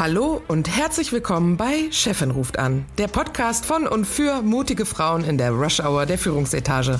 [0.00, 5.24] Hallo und herzlich willkommen bei Chefin ruft an, der Podcast von und für mutige Frauen
[5.24, 6.98] in der Rush Hour der Führungsetage.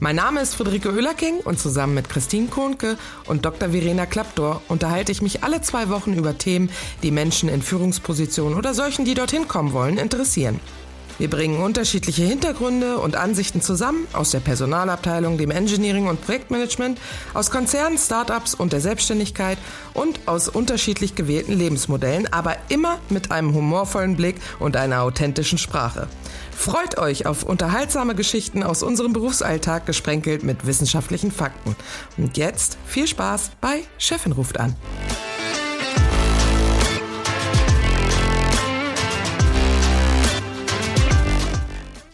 [0.00, 3.70] Mein Name ist Friederike Oehlerking und zusammen mit Christine Kohnke und Dr.
[3.70, 6.68] Verena Klappdor unterhalte ich mich alle zwei Wochen über Themen,
[7.02, 10.60] die Menschen in Führungspositionen oder solchen, die dorthin kommen wollen, interessieren.
[11.18, 16.98] Wir bringen unterschiedliche Hintergründe und Ansichten zusammen aus der Personalabteilung, dem Engineering und Projektmanagement,
[17.34, 19.58] aus Konzernen, Startups und der Selbstständigkeit
[19.94, 26.08] und aus unterschiedlich gewählten Lebensmodellen, aber immer mit einem humorvollen Blick und einer authentischen Sprache.
[26.56, 31.74] Freut euch auf unterhaltsame Geschichten aus unserem Berufsalltag gesprenkelt mit wissenschaftlichen Fakten.
[32.16, 34.76] Und jetzt viel Spaß bei Chefin ruft an.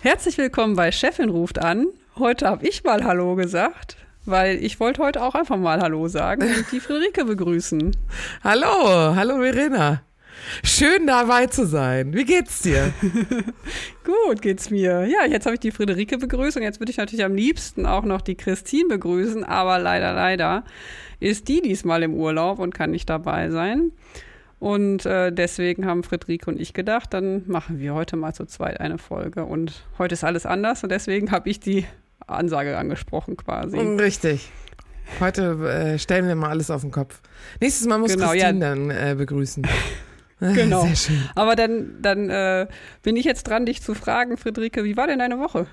[0.00, 1.88] Herzlich willkommen bei Chefin ruft an.
[2.16, 3.96] Heute habe ich mal Hallo gesagt,
[4.26, 7.96] weil ich wollte heute auch einfach mal Hallo sagen und die Friederike begrüßen.
[8.44, 10.02] Hallo, hallo Verena.
[10.62, 12.14] Schön dabei zu sein.
[12.14, 12.92] Wie geht's dir?
[14.04, 15.04] Gut geht's mir.
[15.06, 18.04] Ja, jetzt habe ich die Friederike begrüßt und jetzt würde ich natürlich am liebsten auch
[18.04, 20.62] noch die Christine begrüßen, aber leider, leider
[21.18, 23.90] ist die diesmal im Urlaub und kann nicht dabei sein.
[24.58, 28.80] Und äh, deswegen haben Friederike und ich gedacht, dann machen wir heute mal zu zweit
[28.80, 29.44] eine Folge.
[29.44, 31.86] Und heute ist alles anders und deswegen habe ich die
[32.26, 33.78] Ansage angesprochen quasi.
[33.78, 34.50] Richtig.
[35.20, 37.20] Heute äh, stellen wir mal alles auf den Kopf.
[37.60, 38.74] Nächstes Mal muss genau, Christine ja.
[38.74, 39.66] dann äh, begrüßen.
[40.40, 40.82] genau.
[40.86, 41.22] Sehr schön.
[41.34, 42.66] Aber dann, dann äh,
[43.02, 45.66] bin ich jetzt dran, dich zu fragen, Friederike, wie war denn deine Woche?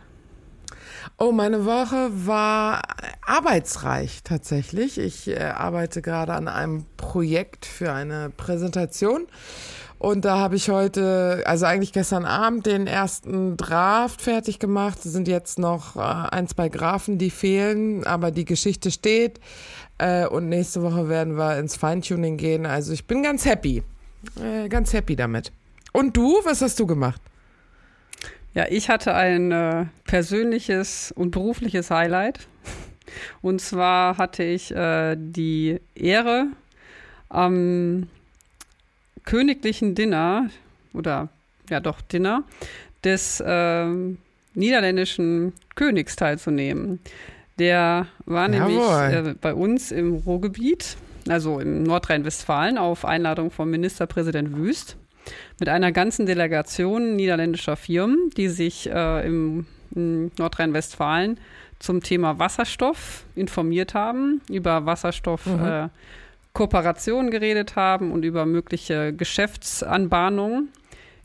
[1.17, 2.81] Oh, meine Woche war
[3.25, 4.97] arbeitsreich tatsächlich.
[4.97, 9.27] Ich äh, arbeite gerade an einem Projekt für eine Präsentation.
[9.97, 14.99] Und da habe ich heute, also eigentlich gestern Abend, den ersten Draft fertig gemacht.
[15.03, 19.39] Es sind jetzt noch äh, ein, zwei Graphen, die fehlen, aber die Geschichte steht.
[19.97, 22.65] Äh, und nächste Woche werden wir ins Feintuning gehen.
[22.65, 23.83] Also ich bin ganz happy.
[24.41, 25.51] Äh, ganz happy damit.
[25.93, 27.21] Und du, was hast du gemacht?
[28.55, 32.47] Ja, ich hatte ein äh, persönliches und berufliches Highlight.
[33.41, 36.47] Und zwar hatte ich äh, die Ehre,
[37.27, 38.07] am
[39.25, 40.49] königlichen Dinner
[40.93, 41.27] oder
[41.69, 42.43] ja doch Dinner
[43.03, 43.87] des äh,
[44.53, 46.99] niederländischen Königs teilzunehmen.
[47.59, 50.95] Der war nämlich äh, bei uns im Ruhrgebiet,
[51.27, 54.95] also in Nordrhein-Westfalen, auf Einladung von Ministerpräsident Wüst
[55.59, 61.39] mit einer ganzen Delegation niederländischer Firmen, die sich äh, im Nordrhein-Westfalen
[61.79, 67.31] zum Thema Wasserstoff informiert haben, über Wasserstoff-Kooperationen mhm.
[67.31, 70.69] äh, geredet haben und über mögliche Geschäftsanbahnungen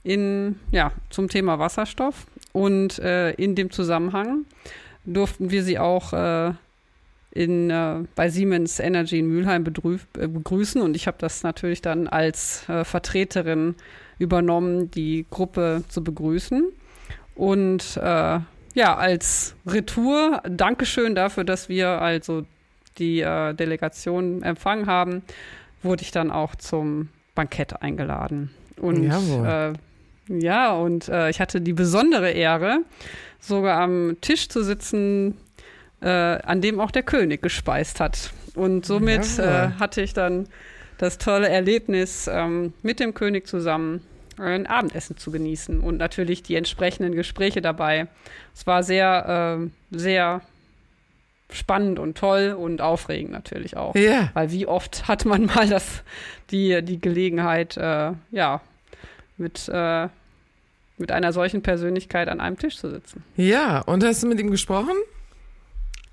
[0.02, 2.26] in, ja, zum Thema Wasserstoff.
[2.52, 4.46] Und äh, in dem Zusammenhang
[5.04, 6.52] durften wir sie auch äh,
[7.32, 10.82] in, äh, bei Siemens Energy in Mülheim äh, begrüßen.
[10.82, 13.74] Und ich habe das natürlich dann als äh, Vertreterin
[14.18, 16.64] übernommen, die Gruppe zu begrüßen.
[17.34, 18.40] Und äh,
[18.74, 22.44] ja, als Retour, Dankeschön dafür, dass wir also
[22.98, 25.22] die äh, Delegation empfangen haben,
[25.82, 28.50] wurde ich dann auch zum Bankett eingeladen.
[28.76, 29.72] Und äh,
[30.28, 32.80] ja, und äh, ich hatte die besondere Ehre,
[33.40, 35.36] sogar am Tisch zu sitzen,
[36.00, 38.30] äh, an dem auch der König gespeist hat.
[38.54, 40.48] Und somit äh, hatte ich dann
[40.98, 44.02] das tolle Erlebnis, ähm, mit dem König zusammen
[44.38, 48.06] ein Abendessen zu genießen und natürlich die entsprechenden Gespräche dabei.
[48.54, 50.42] Es war sehr, äh, sehr
[51.52, 53.94] spannend und toll und aufregend natürlich auch.
[53.94, 54.30] Ja.
[54.34, 56.02] Weil wie oft hat man mal das,
[56.50, 58.60] die, die Gelegenheit, äh, ja,
[59.36, 60.08] mit, äh,
[60.98, 63.24] mit einer solchen Persönlichkeit an einem Tisch zu sitzen.
[63.36, 64.94] Ja, und hast du mit ihm gesprochen?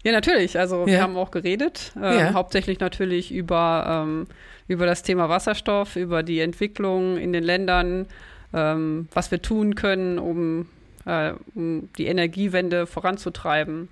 [0.03, 0.58] Ja, natürlich.
[0.58, 0.88] Also ja.
[0.88, 2.34] wir haben auch geredet, äh, ja.
[2.34, 4.28] hauptsächlich natürlich über, ähm,
[4.68, 8.05] über das Thema Wasserstoff, über die Entwicklung in den Ländern,
[8.53, 10.67] ähm, was wir tun können, um,
[11.05, 13.90] äh, um die Energiewende voranzutreiben.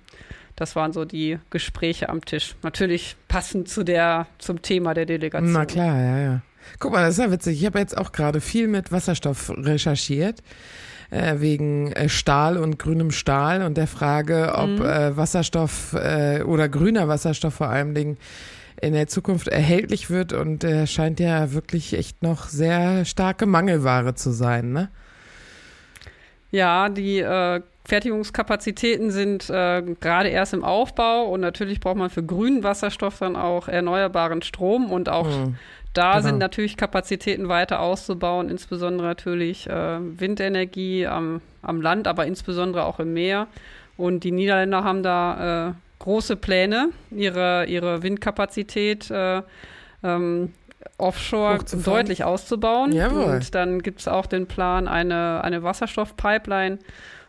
[0.54, 2.56] Das waren so die Gespräche am Tisch.
[2.62, 5.52] Natürlich passend zu der, zum Thema der Delegation.
[5.52, 6.40] Na klar, ja, ja.
[6.78, 7.60] Guck mal, das ist ja witzig.
[7.60, 10.42] Ich habe jetzt auch gerade viel mit Wasserstoff recherchiert
[11.10, 14.84] äh, wegen äh, Stahl und grünem Stahl und der Frage, ob mhm.
[14.84, 18.16] äh, Wasserstoff äh, oder grüner Wasserstoff vor allen Dingen
[18.80, 24.14] in der Zukunft erhältlich wird und äh, scheint ja wirklich echt noch sehr starke Mangelware
[24.14, 24.90] zu sein, ne?
[26.52, 32.22] Ja, die äh, Fertigungskapazitäten sind äh, gerade erst im Aufbau und natürlich braucht man für
[32.22, 35.56] grünen Wasserstoff dann auch erneuerbaren Strom und auch mhm.
[35.96, 36.22] Da genau.
[36.22, 43.00] sind natürlich Kapazitäten weiter auszubauen, insbesondere natürlich äh, Windenergie am, am Land, aber insbesondere auch
[43.00, 43.46] im Meer.
[43.96, 49.42] Und die Niederländer haben da große Pläne, ihre, ihre Windkapazität äh,
[50.02, 50.52] ähm,
[50.98, 52.92] offshore deutlich auszubauen.
[52.92, 53.24] Jawohl.
[53.24, 56.78] Und dann gibt es auch den Plan, eine, eine Wasserstoffpipeline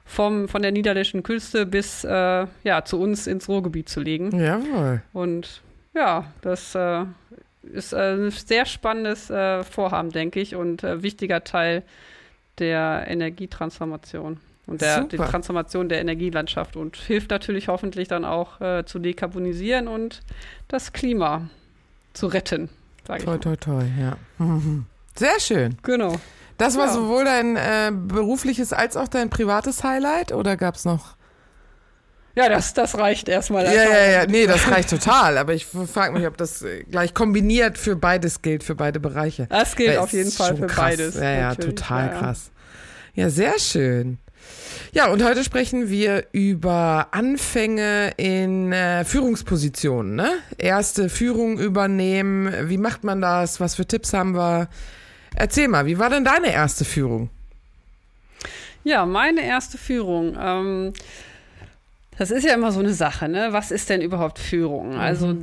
[0.05, 4.37] vom, von der niederländischen Küste bis äh, ja, zu uns ins Ruhrgebiet zu legen.
[4.39, 5.01] Jawohl.
[5.11, 5.61] Und
[5.93, 7.05] ja, das äh,
[7.73, 11.83] ist äh, ein sehr spannendes äh, Vorhaben, denke ich, und äh, wichtiger Teil
[12.59, 18.85] der Energietransformation und der, der Transformation der Energielandschaft und hilft natürlich hoffentlich dann auch äh,
[18.85, 20.21] zu dekarbonisieren und
[20.67, 21.49] das Klima
[22.13, 22.69] zu retten.
[23.07, 24.17] Sag toi, toi, toi, ja.
[25.15, 25.77] Sehr schön.
[25.83, 26.15] Genau.
[26.57, 26.93] Das war ja.
[26.93, 31.16] sowohl dein äh, berufliches als auch dein privates Highlight oder gab es noch?
[32.38, 33.66] Ja, das, das reicht erstmal.
[33.66, 35.39] Ja, ja, ja, nee, das reicht total.
[35.39, 39.48] Aber ich frage mich, ob das äh, gleich kombiniert für beides gilt, für beide Bereiche.
[39.48, 40.78] Das gilt das auf jeden Fall für krass.
[40.78, 41.16] beides.
[41.16, 42.51] Ja, ja, total ja, krass.
[43.16, 44.19] Ja, sehr schön.
[44.92, 50.13] Ja, und heute sprechen wir über Anfänge in äh, Führungspositionen.
[50.13, 50.30] Ne?
[50.60, 52.69] Erste Führung übernehmen.
[52.69, 53.60] Wie macht man das?
[53.60, 54.69] Was für Tipps haben wir?
[55.36, 57.31] Erzähl mal, wie war denn deine erste Führung?
[58.84, 60.38] Ja, meine erste Führung.
[60.39, 60.94] Ähm,
[62.17, 63.49] das ist ja immer so eine Sache, ne?
[63.51, 64.93] Was ist denn überhaupt Führung?
[64.93, 64.99] Mhm.
[64.99, 65.35] Also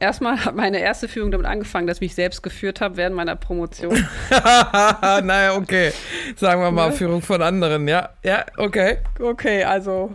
[0.00, 3.36] erstmal hat meine erste Führung damit angefangen, dass ich mich selbst geführt habe während meiner
[3.36, 4.06] Promotion.
[4.30, 5.92] naja, okay.
[6.36, 6.96] Sagen wir mal ne?
[6.96, 8.10] Führung von anderen, ja.
[8.22, 8.98] Ja, okay.
[9.20, 10.12] Okay, also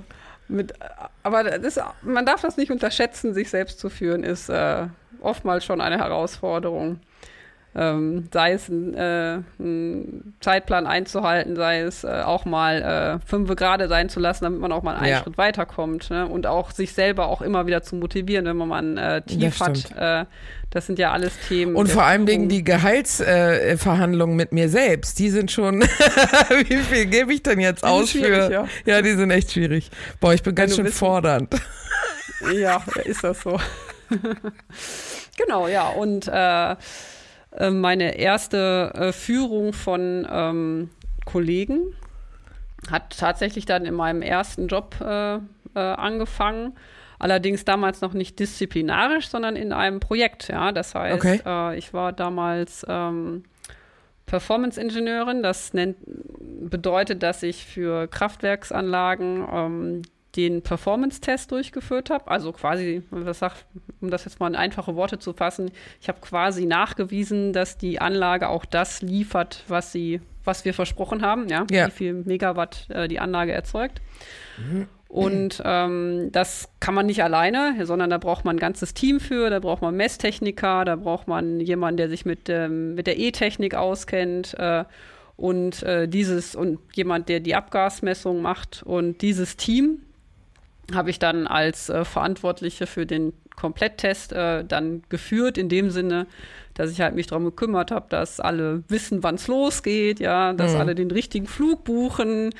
[0.47, 0.73] mit,
[1.23, 4.87] aber das, man darf das nicht unterschätzen, sich selbst zu führen, ist äh,
[5.21, 6.99] oftmals schon eine Herausforderung
[7.75, 13.55] ähm, sei es ein, äh, ein, Zeitplan einzuhalten, sei es äh, auch mal äh, fünf
[13.55, 15.21] gerade sein zu lassen, damit man auch mal einen ja.
[15.21, 16.27] Schritt weiterkommt ne?
[16.27, 19.59] und auch sich selber auch immer wieder zu motivieren, wenn man mal ein äh, Tief
[19.59, 19.91] hat.
[19.95, 20.25] Äh,
[20.71, 21.75] das sind ja alles Themen.
[21.75, 25.81] Und vor allem Dingen die Gehaltsverhandlungen mit mir selbst, die sind schon,
[26.67, 28.51] wie viel gebe ich denn jetzt aus für?
[28.51, 28.65] Ja.
[28.85, 29.01] ja.
[29.01, 29.89] die sind echt schwierig.
[30.19, 31.53] Boah, ich bin ganz schön fordernd.
[32.53, 33.57] ja, ist das so.
[35.37, 36.29] genau, ja, und
[37.57, 40.89] äh, meine erste äh, Führung von ähm,
[41.25, 41.93] Kollegen.
[42.91, 45.39] Hat tatsächlich dann in meinem ersten Job äh, äh,
[45.75, 46.73] angefangen.
[47.19, 50.49] Allerdings damals noch nicht disziplinarisch, sondern in einem Projekt.
[50.49, 51.75] Ja, das heißt, okay.
[51.75, 53.43] Ich war damals ähm,
[54.27, 55.41] Performance-Ingenieurin.
[55.41, 55.97] Das nennt,
[56.69, 60.01] bedeutet, dass ich für Kraftwerksanlagen ähm,
[60.35, 62.29] den Performance-Test durchgeführt habe.
[62.29, 63.65] Also quasi, was sagt,
[64.01, 65.71] um das jetzt mal in einfache Worte zu fassen,
[66.01, 71.21] ich habe quasi nachgewiesen, dass die Anlage auch das liefert, was sie, was wir versprochen
[71.21, 71.87] haben, ja, ja.
[71.87, 74.01] wie viel Megawatt äh, die Anlage erzeugt.
[75.09, 79.49] Und ähm, das kann man nicht alleine, sondern da braucht man ein ganzes Team für,
[79.49, 83.73] da braucht man Messtechniker, da braucht man jemanden, der sich mit, ähm, mit der E-Technik
[83.73, 84.53] auskennt.
[84.59, 84.83] Äh,
[85.37, 89.99] und äh, dieses und jemand, der die Abgasmessung macht und dieses Team
[90.93, 96.27] habe ich dann als äh, Verantwortliche für den Kompletttest äh, dann geführt, in dem Sinne,
[96.75, 100.73] dass ich halt mich darum gekümmert habe, dass alle wissen, wann es losgeht, ja, dass
[100.73, 100.79] mhm.
[100.79, 102.51] alle den richtigen Flug buchen,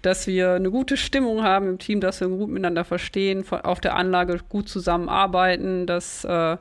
[0.00, 3.96] dass wir eine gute Stimmung haben im Team, dass wir gut miteinander verstehen, auf der
[3.96, 6.56] Anlage gut zusammenarbeiten, dass äh,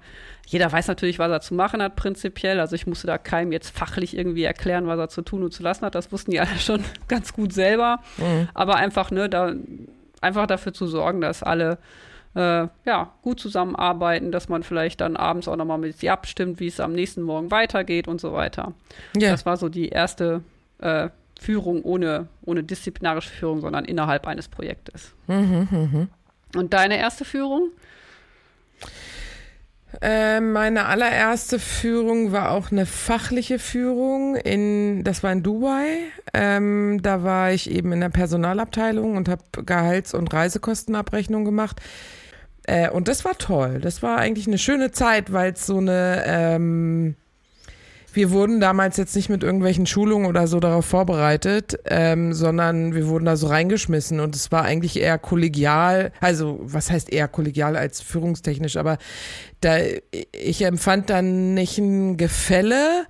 [0.48, 2.60] jeder weiß natürlich, was er zu machen hat, prinzipiell.
[2.60, 5.63] Also ich musste da keinem jetzt fachlich irgendwie erklären, was er zu tun und zu
[5.63, 5.95] lassen hat.
[5.95, 8.00] Das wussten die alle schon ganz gut selber.
[8.17, 8.50] Mhm.
[8.53, 9.53] Aber einfach, ne, da
[10.25, 11.77] einfach dafür zu sorgen, dass alle
[12.36, 16.67] äh, ja, gut zusammenarbeiten, dass man vielleicht dann abends auch nochmal mit sie abstimmt, wie
[16.67, 18.74] es am nächsten Morgen weitergeht und so weiter.
[19.15, 19.32] Yeah.
[19.32, 20.41] Das war so die erste
[20.79, 25.13] äh, Führung ohne, ohne disziplinarische Führung, sondern innerhalb eines Projektes.
[25.27, 26.08] Mhm, mh.
[26.60, 27.72] Und deine erste Führung?
[30.02, 34.36] Äh, meine allererste Führung war auch eine fachliche Führung.
[34.36, 36.00] In, das war in Dubai.
[36.34, 41.82] Ähm, da war ich eben in der Personalabteilung und habe Gehalts- und Reisekostenabrechnung gemacht.
[42.64, 43.80] Äh, und das war toll.
[43.80, 47.16] Das war eigentlich eine schöne Zeit, weil es so eine ähm,
[48.15, 53.07] wir wurden damals jetzt nicht mit irgendwelchen Schulungen oder so darauf vorbereitet, ähm, sondern wir
[53.07, 57.75] wurden da so reingeschmissen und es war eigentlich eher kollegial, also was heißt eher kollegial
[57.75, 58.98] als führungstechnisch, aber
[59.62, 59.77] da
[60.31, 63.05] ich empfand dann nicht ein Gefälle,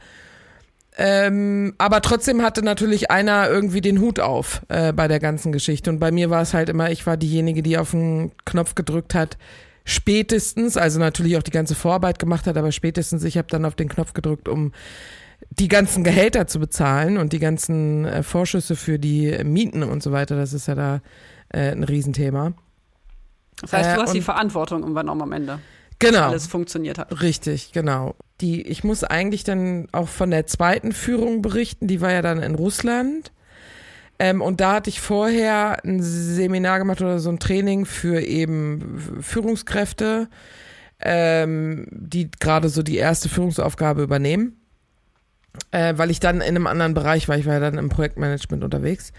[0.98, 5.90] ähm, aber trotzdem hatte natürlich einer irgendwie den Hut auf äh, bei der ganzen Geschichte.
[5.90, 9.14] Und bei mir war es halt immer, ich war diejenige, die auf den Knopf gedrückt
[9.14, 9.38] hat,
[9.86, 13.76] spätestens, also natürlich auch die ganze Vorarbeit gemacht hat, aber spätestens, ich habe dann auf
[13.76, 14.74] den Knopf gedrückt, um
[15.52, 20.12] die ganzen Gehälter zu bezahlen und die ganzen äh, Vorschüsse für die Mieten und so
[20.12, 20.36] weiter.
[20.36, 21.02] Das ist ja da
[21.50, 22.54] äh, ein Riesenthema.
[23.62, 25.60] Das heißt, du äh, hast die Verantwortung übernommen am Ende.
[26.00, 26.20] Genau.
[26.20, 27.22] Dass alles funktioniert hat.
[27.22, 28.16] Richtig, genau.
[28.42, 32.42] Die, ich muss eigentlich dann auch von der zweiten Führung berichten, die war ja dann
[32.42, 33.32] in Russland.
[34.18, 39.20] Ähm, und da hatte ich vorher ein Seminar gemacht oder so ein Training für eben
[39.22, 40.30] Führungskräfte,
[41.02, 44.58] ähm, die gerade so die erste Führungsaufgabe übernehmen.
[45.72, 48.64] Äh, weil ich dann in einem anderen Bereich war, ich war ja dann im Projektmanagement
[48.64, 49.14] unterwegs.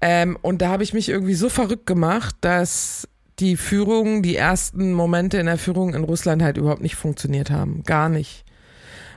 [0.00, 3.08] Ähm, und da habe ich mich irgendwie so verrückt gemacht, dass
[3.38, 7.82] die Führung, die ersten Momente in der Führung in Russland halt überhaupt nicht funktioniert haben.
[7.84, 8.44] Gar nicht.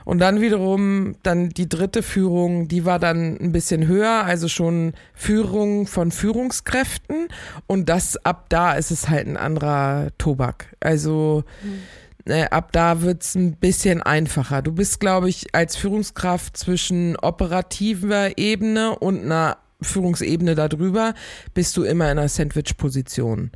[0.06, 4.92] Und dann wiederum, dann die dritte Führung, die war dann ein bisschen höher, also schon
[5.14, 7.26] Führung von Führungskräften.
[7.66, 10.76] Und das ab da ist es halt ein anderer Tobak.
[10.78, 12.32] Also mhm.
[12.32, 14.62] äh, ab da wird's ein bisschen einfacher.
[14.62, 21.14] Du bist, glaube ich, als Führungskraft zwischen operativer Ebene und einer Führungsebene darüber,
[21.52, 23.50] bist du immer in einer Sandwich-Position,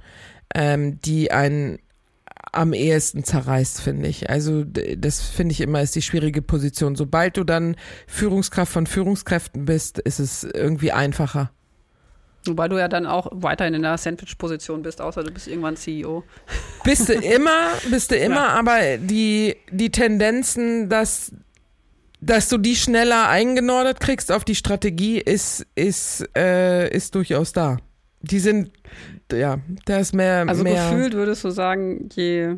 [0.57, 1.78] ähm, die ein
[2.52, 4.28] am ehesten zerreißt, finde ich.
[4.30, 6.97] Also das finde ich immer ist die schwierige Position.
[6.97, 7.76] Sobald du dann
[8.07, 11.50] Führungskraft von Führungskräften bist, ist es irgendwie einfacher.
[12.47, 16.25] Wobei du ja dann auch weiterhin in der Sandwich-Position bist, außer du bist irgendwann CEO.
[16.85, 18.49] Bist du immer, bist du immer, ja.
[18.49, 21.33] aber die, die Tendenzen, dass,
[22.21, 27.76] dass du die schneller eingenordet kriegst auf die Strategie, ist, ist, äh, ist durchaus da.
[28.23, 28.71] Die sind
[29.33, 30.45] ja, da ist mehr.
[30.47, 32.57] Also mehr gefühlt würdest du sagen, je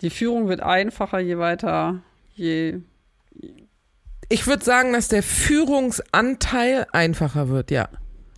[0.00, 2.02] die Führung wird einfacher, je weiter,
[2.34, 2.80] je.
[4.28, 7.88] Ich würde sagen, dass der Führungsanteil einfacher wird, ja.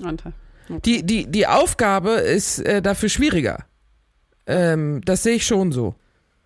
[0.03, 0.33] Anteil.
[0.69, 0.81] Okay.
[0.85, 3.65] Die, die, die Aufgabe ist äh, dafür schwieriger.
[4.47, 5.95] Ähm, das sehe ich schon so.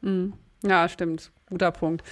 [0.01, 0.35] Mhm.
[0.63, 1.33] Ja, stimmt.
[1.49, 2.03] Guter Punkt.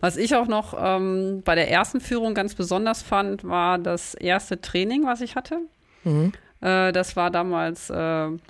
[0.00, 4.60] Was ich auch noch ähm, bei der ersten Führung ganz besonders fand, war das erste
[4.60, 5.60] Training, was ich hatte.
[6.04, 6.32] Mhm.
[6.60, 7.94] Äh, das war damals, äh,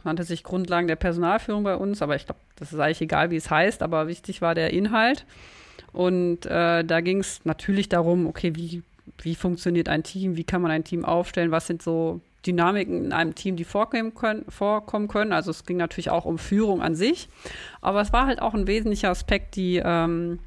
[0.04, 3.36] nannte sich Grundlagen der Personalführung bei uns, aber ich glaube, das ist eigentlich egal, wie
[3.36, 5.24] es heißt, aber wichtig war der Inhalt.
[5.92, 8.82] Und äh, da ging es natürlich darum, okay, wie,
[9.22, 13.12] wie funktioniert ein Team, wie kann man ein Team aufstellen, was sind so Dynamiken in
[13.12, 15.32] einem Team, die vorkommen können, vorkommen können.
[15.32, 17.28] Also es ging natürlich auch um Führung an sich,
[17.80, 20.38] aber es war halt auch ein wesentlicher Aspekt, die ähm,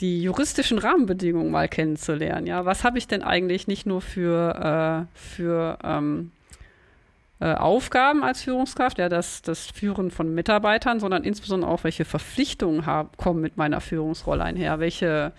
[0.00, 2.46] die juristischen Rahmenbedingungen mal kennenzulernen.
[2.46, 6.30] Ja, was habe ich denn eigentlich nicht nur für, äh, für ähm,
[7.40, 12.84] äh, Aufgaben als Führungskraft, ja, das, das Führen von Mitarbeitern, sondern insbesondere auch, welche Verpflichtungen
[12.84, 15.32] hab, kommen mit meiner Führungsrolle einher, welche,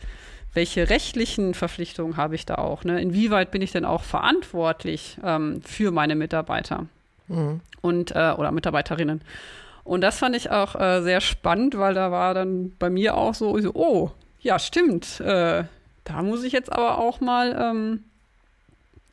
[0.53, 3.01] welche rechtlichen Verpflichtungen habe ich da auch, ne?
[3.01, 6.85] inwieweit bin ich denn auch verantwortlich ähm, für meine Mitarbeiter
[7.27, 7.59] mhm.
[7.81, 9.21] und äh, oder Mitarbeiterinnen.
[9.83, 13.33] Und das fand ich auch äh, sehr spannend, weil da war dann bei mir auch
[13.33, 15.63] so, so oh, ja, stimmt, äh,
[16.05, 18.03] da muss ich jetzt aber auch mal ähm,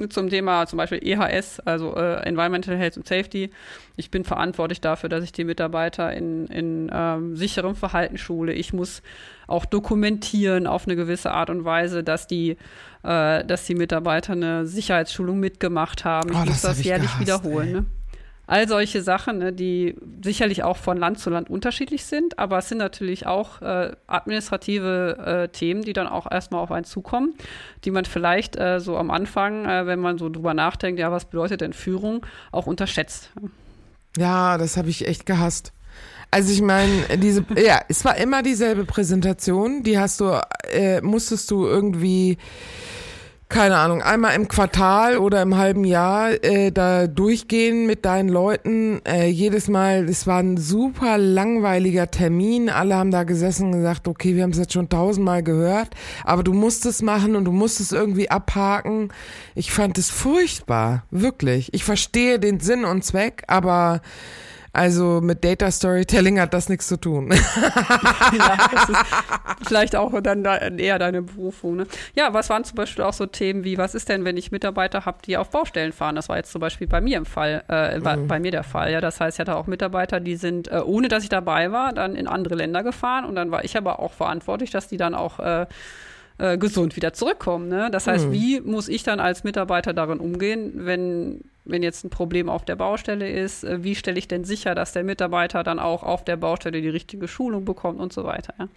[0.08, 3.50] zum Thema zum Beispiel EHS, also äh, Environmental Health and Safety.
[3.96, 8.52] Ich bin verantwortlich dafür, dass ich die Mitarbeiter in, in ähm, sicherem Verhalten schule.
[8.52, 9.02] Ich muss
[9.46, 12.56] auch dokumentieren auf eine gewisse Art und Weise, dass die,
[13.02, 16.30] äh, dass die Mitarbeiter eine Sicherheitsschulung mitgemacht haben.
[16.30, 17.72] Ich oh, muss das, das jährlich gehasst, wiederholen.
[17.72, 17.86] Ne?
[18.48, 22.68] All solche Sachen, ne, die sicherlich auch von Land zu Land unterschiedlich sind, aber es
[22.68, 27.34] sind natürlich auch äh, administrative äh, Themen, die dann auch erstmal auf einen zukommen,
[27.84, 31.24] die man vielleicht äh, so am Anfang, äh, wenn man so drüber nachdenkt, ja, was
[31.24, 33.30] bedeutet denn Führung, auch unterschätzt.
[34.16, 35.72] Ja, das habe ich echt gehasst.
[36.30, 41.50] Also ich meine, diese, ja, es war immer dieselbe Präsentation, die hast du, äh, musstest
[41.50, 42.38] du irgendwie
[43.48, 49.00] keine Ahnung, einmal im Quartal oder im halben Jahr äh, da durchgehen mit deinen Leuten.
[49.06, 52.68] Äh, jedes Mal, es war ein super langweiliger Termin.
[52.68, 55.90] Alle haben da gesessen und gesagt, okay, wir haben es jetzt schon tausendmal gehört,
[56.24, 59.12] aber du musst es machen und du musst es irgendwie abhaken.
[59.54, 61.72] Ich fand es furchtbar, wirklich.
[61.72, 64.00] Ich verstehe den Sinn und Zweck, aber
[64.76, 67.32] also mit Data Storytelling hat das nichts zu tun.
[67.32, 68.98] ja, das ist
[69.66, 71.76] vielleicht auch dann da eher deine Berufung.
[71.76, 71.86] Ne?
[72.14, 75.06] Ja, was waren zum Beispiel auch so Themen wie, was ist denn, wenn ich Mitarbeiter
[75.06, 76.14] habe, die auf Baustellen fahren?
[76.14, 78.28] Das war jetzt zum Beispiel bei mir im Fall, äh, mhm.
[78.28, 78.92] bei mir der Fall.
[78.92, 81.94] Ja, das heißt, ich hatte auch Mitarbeiter, die sind, äh, ohne dass ich dabei war,
[81.94, 85.14] dann in andere Länder gefahren und dann war ich aber auch verantwortlich, dass die dann
[85.14, 85.66] auch äh,
[86.38, 87.68] äh, gesund wieder zurückkommen.
[87.68, 87.88] Ne?
[87.90, 88.32] Das heißt, mhm.
[88.32, 92.76] wie muss ich dann als Mitarbeiter darin umgehen, wenn wenn jetzt ein Problem auf der
[92.76, 96.36] Baustelle ist, äh, wie stelle ich denn sicher, dass der Mitarbeiter dann auch auf der
[96.36, 98.54] Baustelle die richtige Schulung bekommt und so weiter.
[98.58, 98.68] Ja.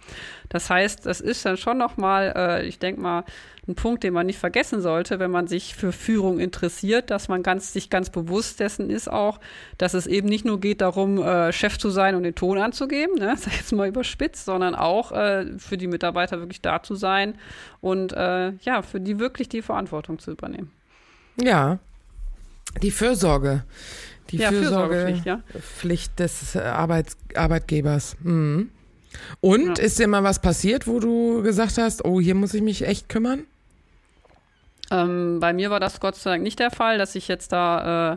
[0.48, 3.24] Das heißt, das ist dann schon nochmal, äh, ich denke mal,
[3.68, 7.42] ein Punkt, den man nicht vergessen sollte, wenn man sich für Führung interessiert, dass man
[7.42, 9.38] ganz, sich ganz bewusst dessen ist auch,
[9.78, 13.14] dass es eben nicht nur geht darum, äh, Chef zu sein und den Ton anzugeben,
[13.16, 17.34] ne, das jetzt mal überspitzt, sondern auch äh, für die Mitarbeiter wirklich da zu sein
[17.80, 20.70] und äh, ja, für die wirklich die Verantwortung zu übernehmen.
[21.36, 21.78] Ja,
[22.82, 23.64] die Fürsorge.
[24.30, 25.40] Die ja, Fürsorgepflicht ja.
[25.58, 28.16] Pflicht des äh, Arbeits Arbeitgebers.
[28.22, 28.70] Mhm.
[29.40, 29.84] Und ja.
[29.84, 33.08] ist dir mal was passiert, wo du gesagt hast, oh, hier muss ich mich echt
[33.08, 33.44] kümmern?
[34.90, 38.12] Ähm, bei mir war das Gott sei Dank nicht der Fall, dass ich jetzt da
[38.12, 38.16] äh,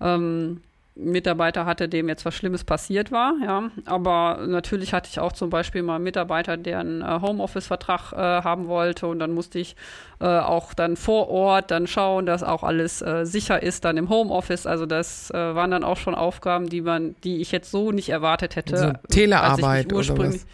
[0.00, 0.60] ähm,
[0.96, 3.70] Mitarbeiter hatte, dem jetzt was Schlimmes passiert war, ja.
[3.84, 8.16] Aber natürlich hatte ich auch zum Beispiel mal einen Mitarbeiter, der einen äh, Homeoffice-Vertrag äh,
[8.16, 9.74] haben wollte und dann musste ich
[10.20, 14.08] äh, auch dann vor Ort dann schauen, dass auch alles äh, sicher ist dann im
[14.08, 14.66] Homeoffice.
[14.66, 18.10] Also das äh, waren dann auch schon Aufgaben, die man, die ich jetzt so nicht
[18.10, 18.76] erwartet hätte.
[18.76, 20.46] So Telearbeit oder was?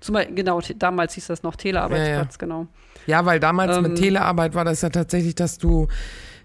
[0.00, 2.38] Zum Beispiel, genau, damals hieß das noch Telearbeitsplatz, ja, ja.
[2.38, 2.66] genau.
[3.06, 5.88] Ja, weil damals ähm, mit Telearbeit war das ja tatsächlich, dass du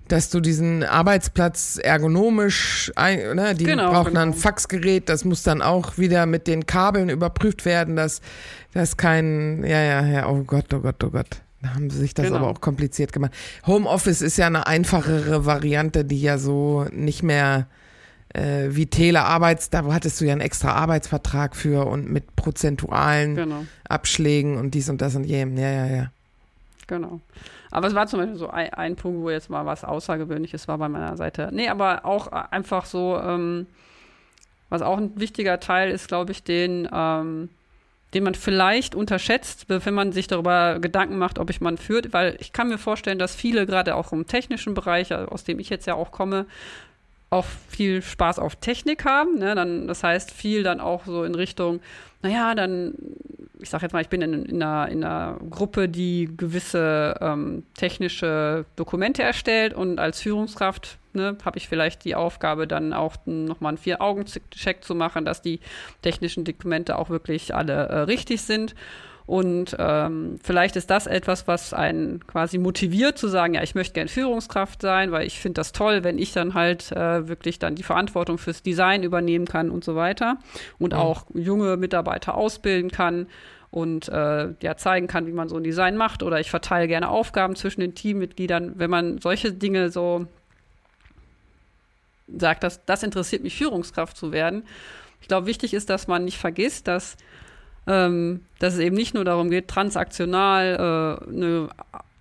[0.07, 4.19] dass du diesen Arbeitsplatz ergonomisch, ne, die genau, brauchen genau.
[4.19, 8.21] dann ein Faxgerät, das muss dann auch wieder mit den Kabeln überprüft werden, dass
[8.73, 11.41] das kein, ja, ja, ja, oh Gott, oh Gott, oh Gott.
[11.61, 12.39] Da haben sie sich das genau.
[12.39, 13.31] aber auch kompliziert gemacht.
[13.65, 17.67] Homeoffice ist ja eine einfachere Variante, die ja so nicht mehr
[18.33, 23.65] äh, wie Telearbeits, da hattest du ja einen extra Arbeitsvertrag für und mit prozentualen genau.
[23.87, 25.57] Abschlägen und dies und das und jenem.
[25.57, 26.11] Ja, ja, ja.
[26.87, 27.21] Genau.
[27.73, 30.77] Aber es war zum Beispiel so ein, ein, Punkt, wo jetzt mal was Außergewöhnliches war
[30.77, 31.49] bei meiner Seite.
[31.51, 33.65] Nee, aber auch einfach so, ähm,
[34.69, 37.49] was auch ein wichtiger Teil ist, glaube ich, den, ähm,
[38.13, 42.37] den man vielleicht unterschätzt, wenn man sich darüber Gedanken macht, ob ich man führt, weil
[42.39, 45.87] ich kann mir vorstellen, dass viele gerade auch im technischen Bereich, aus dem ich jetzt
[45.87, 46.45] ja auch komme,
[47.33, 49.39] auch viel Spaß auf Technik haben.
[49.39, 49.55] Ne?
[49.55, 51.81] Dann, das heißt, viel dann auch so in Richtung,
[52.21, 52.93] naja, dann
[53.63, 57.63] ich sage jetzt mal, ich bin in, in, einer, in einer Gruppe, die gewisse ähm,
[57.75, 63.69] technische Dokumente erstellt und als Führungskraft ne, habe ich vielleicht die Aufgabe, dann auch nochmal
[63.69, 65.61] einen Vier-Augen-Check zu machen, dass die
[66.01, 68.75] technischen Dokumente auch wirklich alle äh, richtig sind.
[69.25, 73.93] Und ähm, vielleicht ist das etwas, was einen quasi motiviert zu sagen, ja, ich möchte
[73.93, 77.75] gern Führungskraft sein, weil ich finde das toll, wenn ich dann halt äh, wirklich dann
[77.75, 80.37] die Verantwortung fürs Design übernehmen kann und so weiter
[80.77, 80.99] und ja.
[80.99, 83.27] auch junge Mitarbeiter ausbilden kann
[83.71, 87.09] und äh, ja zeigen kann, wie man so ein Design macht oder ich verteile gerne
[87.09, 90.27] Aufgaben zwischen den Teammitgliedern, wenn man solche Dinge so
[92.27, 94.63] sagt, dass das interessiert mich Führungskraft zu werden.
[95.21, 97.15] Ich glaube, wichtig ist, dass man nicht vergisst, dass
[97.87, 101.69] ähm, dass es eben nicht nur darum geht, transaktional äh, eine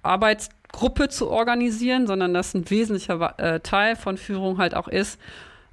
[0.03, 5.21] Arbeitsgruppe zu organisieren, sondern dass ein wesentlicher äh, Teil von Führung halt auch ist,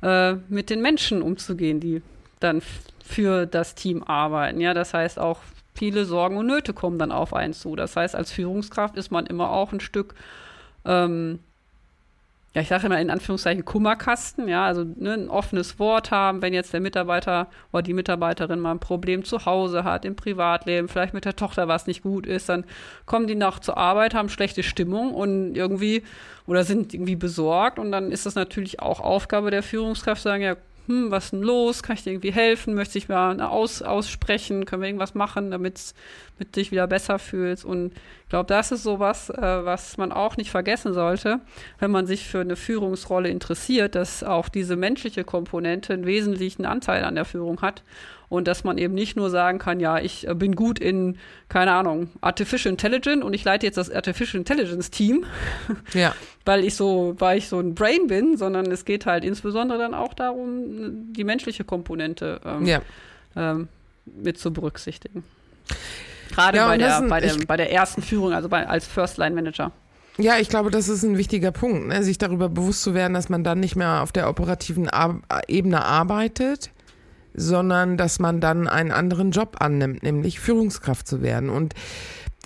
[0.02, 2.02] äh, mit den Menschen umzugehen, die
[2.40, 2.62] dann
[3.04, 4.62] für das Team arbeiten.
[4.62, 5.40] Ja, das heißt auch
[5.74, 7.76] viele Sorgen und Nöte kommen dann auf einen zu.
[7.76, 10.14] Das heißt, als Führungskraft ist man immer auch ein Stück
[10.86, 11.40] ähm,
[12.56, 16.52] ja, ich sage immer in Anführungszeichen Kummerkasten, ja, also ne, ein offenes Wort haben, wenn
[16.54, 21.14] jetzt der Mitarbeiter oder die Mitarbeiterin mal ein Problem zu Hause hat, im Privatleben, vielleicht
[21.14, 22.66] mit der Tochter was nicht gut ist, dann
[23.06, 26.02] kommen die noch zur Arbeit, haben schlechte Stimmung und irgendwie
[26.48, 30.56] oder sind irgendwie besorgt und dann ist das natürlich auch Aufgabe der Führungskraft, sagen, ja,
[30.90, 31.84] hm, was ist denn los?
[31.84, 32.74] Kann ich dir irgendwie helfen?
[32.74, 34.66] Möchte ich mal aus, aussprechen?
[34.66, 35.94] Können wir irgendwas machen, damit
[36.40, 37.64] du dich wieder besser fühlst?
[37.64, 41.42] Und ich glaube, das ist sowas, äh, was man auch nicht vergessen sollte,
[41.78, 47.04] wenn man sich für eine Führungsrolle interessiert, dass auch diese menschliche Komponente einen wesentlichen Anteil
[47.04, 47.84] an der Führung hat
[48.30, 51.18] und dass man eben nicht nur sagen kann, ja, ich äh, bin gut in,
[51.50, 55.26] keine Ahnung, Artificial Intelligence und ich leite jetzt das Artificial Intelligence Team,
[55.94, 56.14] ja.
[56.46, 59.94] weil ich so, weil ich so ein Brain bin, sondern es geht halt insbesondere dann
[59.94, 62.82] auch darum, die menschliche Komponente ähm, ja.
[63.36, 63.68] ähm,
[64.06, 65.24] mit zu berücksichtigen.
[66.32, 69.18] Gerade ja, bei, der, ein, bei, der, bei der ersten Führung, also bei, als First
[69.18, 69.72] Line Manager.
[70.20, 72.04] Ja, ich glaube, das ist ein wichtiger Punkt, ne?
[72.04, 75.84] sich darüber bewusst zu werden, dass man dann nicht mehr auf der operativen Ar Ebene
[75.84, 76.72] arbeitet,
[77.40, 81.50] sondern dass man dann einen anderen Job annimmt, nämlich Führungskraft zu werden.
[81.50, 81.74] Und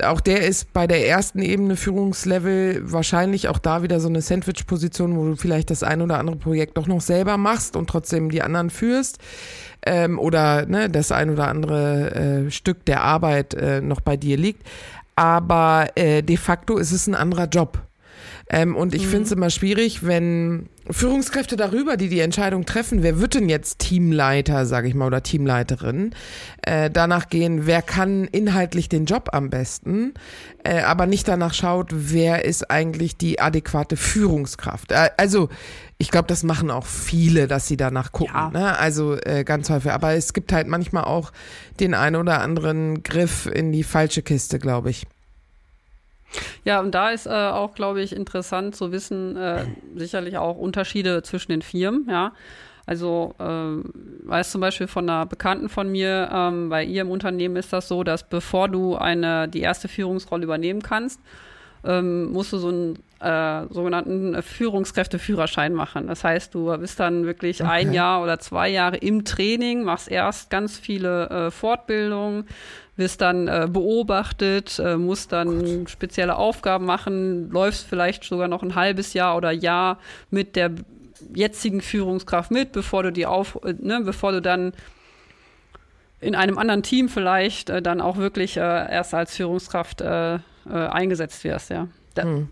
[0.04, 5.16] auch der ist bei der ersten Ebene Führungslevel wahrscheinlich auch da wieder so eine Sandwich-Position,
[5.16, 8.42] wo du vielleicht das ein oder andere Projekt doch noch selber machst und trotzdem die
[8.42, 9.20] anderen führst.
[9.86, 14.38] Ähm, oder ne, das ein oder andere äh, Stück der Arbeit äh, noch bei dir
[14.38, 14.64] liegt.
[15.16, 17.80] Aber äh, de facto ist es ein anderer Job.
[18.54, 19.10] Ähm, und ich mhm.
[19.10, 23.80] finde es immer schwierig, wenn Führungskräfte darüber, die die Entscheidung treffen, wer wird denn jetzt
[23.80, 26.14] Teamleiter, sage ich mal, oder Teamleiterin,
[26.62, 30.14] äh, danach gehen, wer kann inhaltlich den Job am besten,
[30.64, 34.92] äh, aber nicht danach schaut, wer ist eigentlich die adäquate Führungskraft.
[34.92, 35.50] Äh, also
[35.98, 38.36] ich glaube, das machen auch viele, dass sie danach gucken.
[38.36, 38.52] Ja.
[38.52, 38.78] Ne?
[38.78, 39.92] Also äh, ganz häufig.
[39.92, 41.32] Aber es gibt halt manchmal auch
[41.80, 45.08] den einen oder anderen Griff in die falsche Kiste, glaube ich.
[46.66, 49.66] Ja, und da ist äh, auch, glaube ich, interessant zu wissen, äh,
[49.96, 52.34] sicherlich auch Unterschiede zwischen den Firmen, ja.
[52.86, 53.44] Also, äh,
[54.28, 57.88] weiß zum Beispiel von einer Bekannten von mir, ähm, bei ihr im Unternehmen ist das
[57.88, 61.22] so, dass bevor du eine, die erste Führungsrolle übernehmen kannst,
[61.86, 66.08] ähm, musst du so einen äh, sogenannten Führungskräfteführerschein machen.
[66.08, 67.72] Das heißt, du bist dann wirklich okay.
[67.72, 72.46] ein Jahr oder zwei Jahre im Training, machst erst ganz viele äh, Fortbildungen,
[72.96, 75.90] wirst dann äh, beobachtet, äh, musst dann Gott.
[75.90, 80.72] spezielle Aufgaben machen, läufst vielleicht sogar noch ein halbes Jahr oder Jahr mit der
[81.34, 84.74] jetzigen Führungskraft mit, bevor du die auf, äh, ne, bevor du dann
[86.20, 90.74] in einem anderen Team vielleicht äh, dann auch wirklich äh, erst als Führungskraft äh, äh
[90.74, 91.88] eingesetzt wirst, ja.
[92.16, 92.50] Da hm.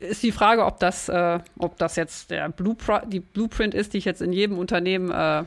[0.00, 3.98] Ist die Frage, ob das, äh, ob das jetzt der Bluepr die Blueprint ist, die
[3.98, 5.44] ich jetzt in jedem Unternehmen äh,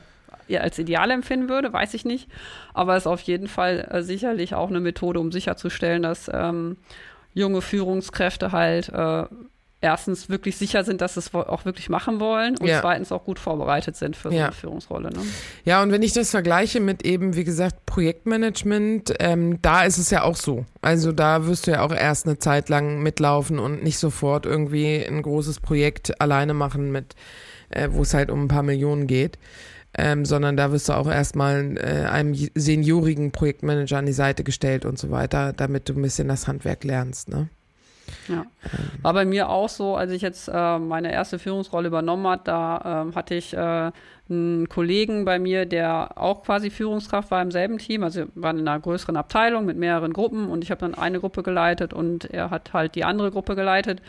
[0.57, 2.27] als ideal empfinden würde, weiß ich nicht.
[2.73, 6.75] Aber es ist auf jeden Fall sicherlich auch eine Methode, um sicherzustellen, dass ähm,
[7.33, 8.91] junge Führungskräfte halt
[9.81, 12.79] erstens wirklich sicher sind, dass sie es auch wirklich machen wollen und ja.
[12.81, 15.09] zweitens auch gut vorbereitet sind für so eine Führungsrolle.
[15.09, 15.19] Ne?
[15.65, 20.11] Ja, und wenn ich das vergleiche mit eben, wie gesagt, Projektmanagement, ähm, da ist es
[20.11, 20.65] ja auch so.
[20.81, 25.03] Also da wirst du ja auch erst eine Zeit lang mitlaufen und nicht sofort irgendwie
[25.03, 27.15] ein großes Projekt alleine machen, mit,
[27.69, 29.37] äh, wo es halt um ein paar Millionen geht.
[29.97, 34.85] Ähm, sondern da wirst du auch erstmal äh, einem seniorigen Projektmanager an die Seite gestellt
[34.85, 37.27] und so weiter, damit du ein bisschen das Handwerk lernst.
[37.27, 37.49] Ne?
[38.31, 38.45] Ja.
[39.01, 43.05] War bei mir auch so, als ich jetzt äh, meine erste Führungsrolle übernommen hat, da
[43.09, 43.91] äh, hatte ich äh,
[44.29, 48.03] einen Kollegen bei mir, der auch quasi Führungskraft war im selben Team.
[48.03, 51.19] Also wir waren in einer größeren Abteilung mit mehreren Gruppen und ich habe dann eine
[51.19, 54.01] Gruppe geleitet und er hat halt die andere Gruppe geleitet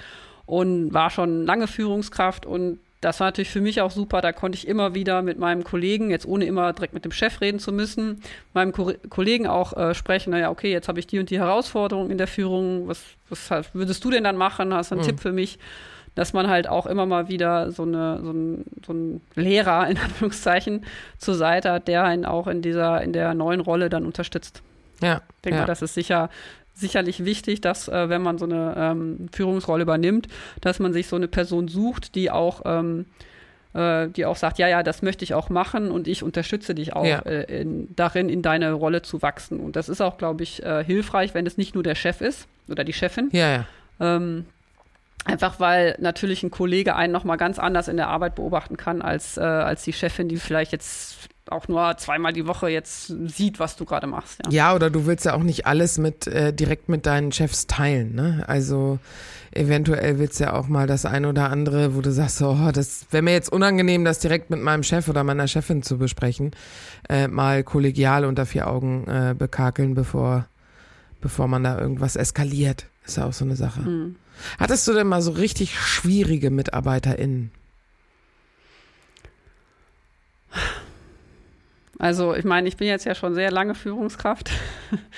[0.47, 4.21] und war schon lange Führungskraft und das war natürlich für mich auch super.
[4.21, 7.41] Da konnte ich immer wieder mit meinem Kollegen, jetzt ohne immer direkt mit dem Chef
[7.41, 8.23] reden zu müssen,
[8.55, 12.11] meinem Ko Kollegen auch äh, sprechen, naja, okay, jetzt habe ich die und die Herausforderung
[12.11, 12.87] in der Führung.
[12.87, 14.73] Was, was würdest du denn dann machen?
[14.73, 15.09] Hast du einen mhm.
[15.09, 15.59] Tipp für mich?
[16.15, 19.99] Dass man halt auch immer mal wieder so, eine, so, ein, so ein Lehrer in
[19.99, 20.85] Anführungszeichen
[21.19, 24.63] zur Seite hat, der einen auch in dieser, in der neuen Rolle dann unterstützt.
[25.01, 25.23] Ja.
[25.37, 25.63] Ich denke ja.
[25.63, 26.31] mal, das ist sicher
[26.75, 30.29] sicherlich wichtig, dass äh, wenn man so eine ähm, Führungsrolle übernimmt,
[30.61, 33.07] dass man sich so eine Person sucht, die auch ähm,
[33.75, 36.95] äh, die auch sagt, ja, ja, das möchte ich auch machen und ich unterstütze dich
[36.95, 37.21] auch ja.
[37.21, 39.61] äh, in, darin, in deine Rolle zu wachsen.
[39.61, 42.49] Und das ist auch, glaube ich, äh, hilfreich, wenn es nicht nur der Chef ist
[42.69, 43.29] oder die Chefin.
[43.33, 43.67] Ja, ja.
[44.01, 44.47] Ähm,
[45.25, 49.37] Einfach weil natürlich ein Kollege einen nochmal ganz anders in der Arbeit beobachten kann als,
[49.37, 53.77] äh, als die Chefin, die vielleicht jetzt auch nur zweimal die Woche jetzt sieht, was
[53.77, 54.41] du gerade machst.
[54.47, 54.51] Ja.
[54.51, 58.15] ja, oder du willst ja auch nicht alles mit äh, direkt mit deinen Chefs teilen.
[58.15, 58.45] Ne?
[58.47, 58.99] Also
[59.53, 62.71] eventuell willst du ja auch mal das eine oder andere, wo du sagst, so, oh,
[62.73, 66.53] das wäre mir jetzt unangenehm, das direkt mit meinem Chef oder meiner Chefin zu besprechen,
[67.09, 70.47] äh, mal kollegial unter vier Augen äh, bekakeln, bevor,
[71.21, 72.87] bevor man da irgendwas eskaliert.
[73.05, 73.81] Ist ja auch so eine Sache.
[73.81, 74.17] Mhm.
[74.59, 77.53] Hattest du denn mal so richtig schwierige MitarbeiterInnen?
[82.03, 84.51] Also ich meine, ich bin jetzt ja schon sehr lange Führungskraft.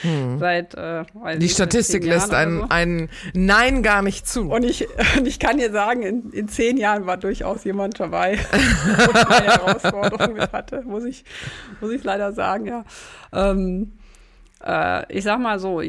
[0.02, 0.38] Hm.
[0.38, 1.04] Seit äh,
[1.38, 2.66] Die Statistik lässt ein, so.
[2.68, 4.50] ein Nein gar nicht zu.
[4.50, 8.38] Und ich, und ich kann dir sagen, in, in zehn Jahren war durchaus jemand dabei,
[8.52, 11.24] wo ich eine Herausforderung mit hatte, muss ich,
[11.80, 12.84] muss ich leider sagen, ja.
[13.32, 13.92] Ähm,
[14.62, 15.80] äh, ich sag mal so,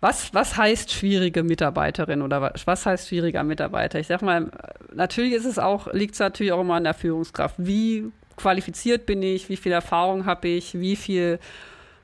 [0.00, 3.98] was, was heißt schwierige Mitarbeiterin oder was, heißt schwieriger Mitarbeiter?
[3.98, 4.50] Ich sag mal,
[4.94, 7.54] natürlich ist es auch, liegt es natürlich auch immer an der Führungskraft.
[7.58, 11.38] Wie qualifiziert bin ich, wie viel Erfahrung habe ich, wie viel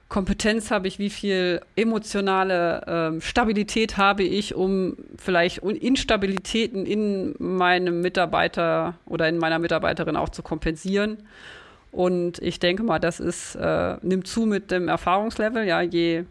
[0.08, 8.02] Kompetenz habe ich, wie viel emotionale ähm, Stabilität habe ich, um vielleicht Instabilitäten in meinem
[8.02, 11.18] Mitarbeiter oder in meiner Mitarbeiterin auch zu kompensieren.
[11.92, 15.66] Und ich denke mal, das ist, äh, nimmt zu mit dem Erfahrungslevel.
[15.66, 16.24] Ja, je,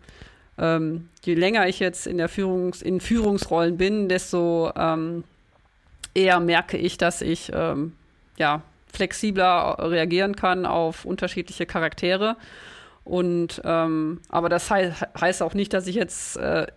[0.58, 5.24] ähm, je länger ich jetzt in der Führungs-, in Führungsrollen bin, desto ähm,
[6.14, 7.94] eher merke ich, dass ich ähm,
[8.38, 8.62] ja
[8.92, 12.36] flexibler reagieren kann auf unterschiedliche Charaktere.
[13.04, 16.68] Und ähm, aber das he heißt auch nicht, dass ich jetzt äh,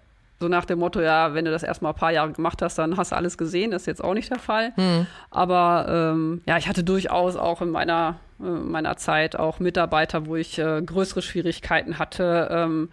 [0.40, 2.96] so nach dem Motto, ja, wenn du das erstmal ein paar Jahre gemacht hast, dann
[2.96, 3.70] hast du alles gesehen.
[3.70, 4.72] Das ist jetzt auch nicht der Fall.
[4.76, 5.06] Mhm.
[5.30, 10.36] Aber ähm, ja, ich hatte durchaus auch in meiner, äh, meiner Zeit auch Mitarbeiter, wo
[10.36, 12.88] ich äh, größere Schwierigkeiten hatte, ähm,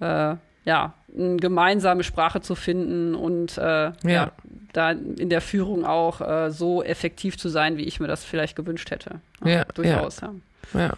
[0.00, 3.92] äh, ja, eine gemeinsame Sprache zu finden und äh, ja.
[4.04, 4.32] ja.
[4.72, 8.56] da in der Führung auch äh, so effektiv zu sein, wie ich mir das vielleicht
[8.56, 9.20] gewünscht hätte.
[9.44, 10.20] Ja, ja durchaus.
[10.20, 10.34] Ja.
[10.74, 10.92] ja.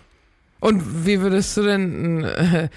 [0.61, 2.69] Und wie würdest du denn äh,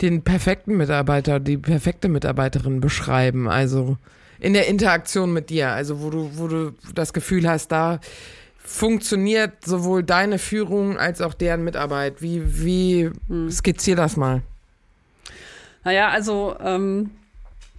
[0.00, 3.48] den perfekten Mitarbeiter, die perfekte Mitarbeiterin beschreiben?
[3.48, 3.98] Also
[4.40, 8.00] in der Interaktion mit dir, also wo du, wo du das Gefühl hast, da
[8.56, 12.22] funktioniert sowohl deine Führung als auch deren Mitarbeit.
[12.22, 13.50] Wie, wie hm.
[13.50, 14.42] skizzier das mal?
[15.88, 17.12] Naja, also ähm,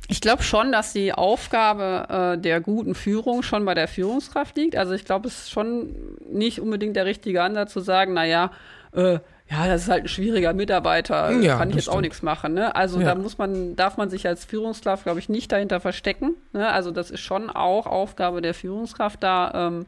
[0.08, 4.76] ich glaube schon, dass die Aufgabe äh, der guten Führung schon bei der Führungskraft liegt.
[4.76, 5.94] Also ich glaube, es ist schon
[6.28, 8.50] nicht unbedingt der richtige Ansatz zu sagen, naja,
[8.94, 9.20] äh,
[9.52, 12.06] ja, das ist halt ein schwieriger Mitarbeiter, Ja, kann ich jetzt auch stimmt.
[12.06, 12.56] nichts machen.
[12.56, 12.76] Ne?
[12.76, 13.10] Also Ja.
[13.10, 16.34] da muss man, darf man sich als Führungskraft, glaube ich, nicht dahinter verstecken.
[16.52, 16.68] Ne?
[16.68, 19.86] Also das ist schon auch Aufgabe der Führungskraft, da ähm,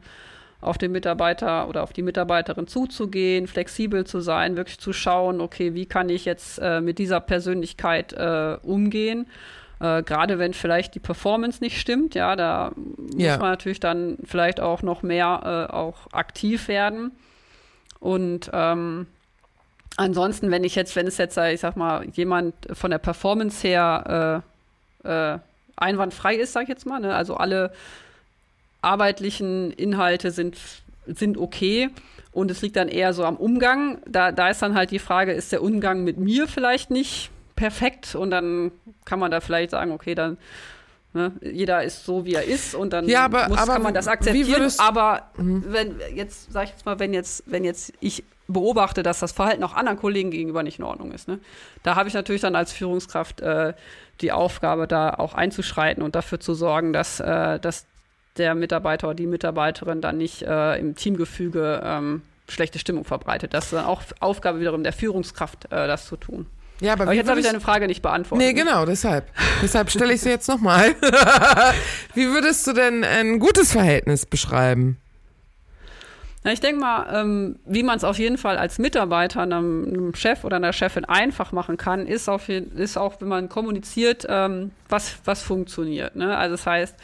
[0.62, 5.74] auf den Mitarbeiter oder auf die Mitarbeiterin zuzugehen, flexibel zu sein, wirklich zu schauen, okay,
[5.74, 9.26] wie kann ich jetzt äh, mit dieser Persönlichkeit äh, umgehen.
[9.80, 12.72] Äh, Gerade wenn vielleicht die Performance nicht stimmt, ja, da
[13.16, 13.32] Ja.
[13.32, 17.10] muss man natürlich dann vielleicht auch noch mehr äh, auch aktiv werden.
[17.98, 19.06] Und ähm,
[19.96, 23.66] ansonsten, wenn ich jetzt, wenn es jetzt, äh, ich sag mal, jemand von der Performance
[23.66, 24.42] her
[25.04, 25.38] äh,
[25.76, 27.14] einwandfrei ist, sag ich jetzt mal, ne?
[27.14, 27.72] also alle
[28.82, 30.58] arbeitlichen Inhalte sind,
[31.06, 31.90] sind okay
[32.32, 33.98] und es liegt dann eher so am Umgang.
[34.06, 38.14] Da, da ist dann halt die Frage, ist der Umgang mit mir vielleicht nicht perfekt
[38.14, 38.72] und dann
[39.04, 40.36] kann man da vielleicht sagen, okay, dann
[41.14, 41.30] Ne?
[41.42, 44.08] Jeder ist so, wie er ist und dann Ja, aber- muss, aber kann man das
[44.08, 44.48] akzeptieren.
[44.48, 44.86] würdest- Mhm.
[44.86, 49.32] aber wenn jetzt, sag ich jetzt mal, wenn jetzt, wenn jetzt ich beobachte, dass das
[49.32, 51.38] Verhalten auch anderen Kollegen gegenüber nicht in Ordnung ist, ne?
[51.82, 53.74] da habe ich natürlich dann als Führungskraft äh,
[54.22, 57.84] die Aufgabe, da auch einzuschreiten und dafür zu sorgen, dass, äh, dass
[58.36, 63.54] der Mitarbeiter oder die Mitarbeiterin dann nicht äh, im Teamgefüge ähm, schlechte Stimmung verbreitet.
[63.54, 66.46] Das ist dann auch Aufgabe wiederum der Führungskraft, äh, das zu tun.
[66.80, 68.44] Ja, aber, Aber jetzt habe ich deine Frage nicht beantwortet.
[68.44, 69.30] Nee, genau, deshalb.
[69.62, 70.94] deshalb stelle ich sie jetzt nochmal.
[72.14, 74.98] Wie würdest du denn ein gutes Verhältnis beschreiben?
[76.44, 80.14] Na, ich denke mal, ähm, wie man es auf jeden Fall als Mitarbeiter einem, einem
[80.14, 84.72] Chef oder einer Chefin einfach machen kann, ist, auf ist auch, wenn man kommuniziert, ähm,
[84.88, 86.16] was, was funktioniert.
[86.16, 86.36] Ne?
[86.36, 86.96] Also das heißt,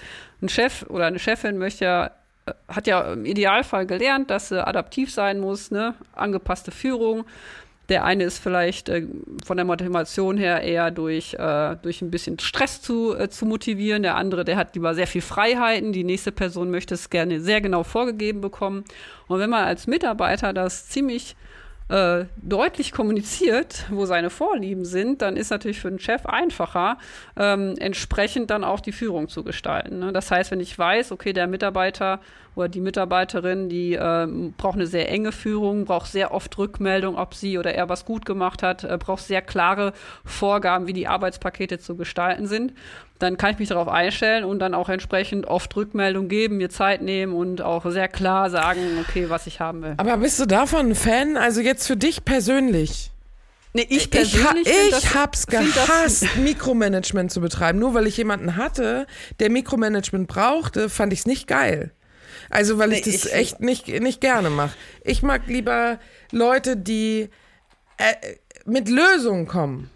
[0.43, 2.07] ein Chef oder eine Chefin möchte ja,
[2.47, 5.95] äh, hat ja im Idealfall gelernt, dass sie adaptiv sein muss, ne?
[6.15, 7.25] angepasste Führung.
[7.89, 9.07] Der eine ist vielleicht äh,
[9.45, 14.03] von der Motivation her eher durch, äh, durch ein bisschen Stress zu, äh, zu motivieren.
[14.03, 15.93] Der andere, der hat lieber sehr viel Freiheiten.
[15.93, 18.85] Die nächste Person möchte es gerne sehr genau vorgegeben bekommen.
[19.27, 21.37] Und wenn man als Mitarbeiter das ziemlich
[21.89, 26.99] äh, deutlich kommuniziert, wo seine Vorlieben sind, dann ist natürlich für den Chef einfacher,
[27.37, 29.99] ähm, entsprechend dann auch die Führung zu gestalten.
[30.01, 30.13] Ne?
[30.13, 32.21] Das heißt, wenn ich weiß, okay, der Mitarbeiter
[32.59, 37.35] oder die Mitarbeiterin, die ähm, braucht eine sehr enge Führung, braucht sehr oft Rückmeldung, ob
[37.35, 39.93] sie oder er was gut gemacht hat, äh, braucht sehr klare
[40.25, 42.73] Vorgaben, wie die Arbeitspakete zu gestalten sind,
[43.19, 47.03] dann kann ich mich darauf einstellen und dann auch entsprechend oft Rückmeldung geben, mir Zeit
[47.03, 49.95] nehmen und auch sehr klar sagen, okay, was ich haben will.
[49.97, 51.37] Aber bist du davon ein Fan?
[51.37, 53.11] Also jetzt für dich persönlich?
[53.75, 57.79] Nee, ich Ich, ha persönlich ich das- hab's gehasst, Mikromanagement zu betreiben.
[57.79, 59.07] Nur weil ich jemanden hatte,
[59.41, 61.93] der Mikromanagement brauchte, fand ich's nicht geil.
[62.51, 64.75] Also weil ich Nee, das ich- echt nicht, nicht gerne mache.
[65.05, 65.99] Ich mag lieber
[66.33, 67.29] Leute, die
[67.99, 68.15] äh,
[68.65, 69.91] mit Lösungen kommen.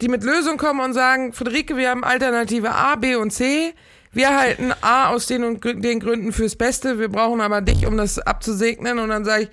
[0.00, 3.72] Die mit Lösungen kommen und sagen, Friederike, wir haben Alternative A, B und C.
[4.10, 6.98] Wir halten A aus den und den Gründen fürs Beste.
[6.98, 8.98] Wir brauchen aber dich, um das abzusegnen.
[8.98, 9.48] Und dann sage ich,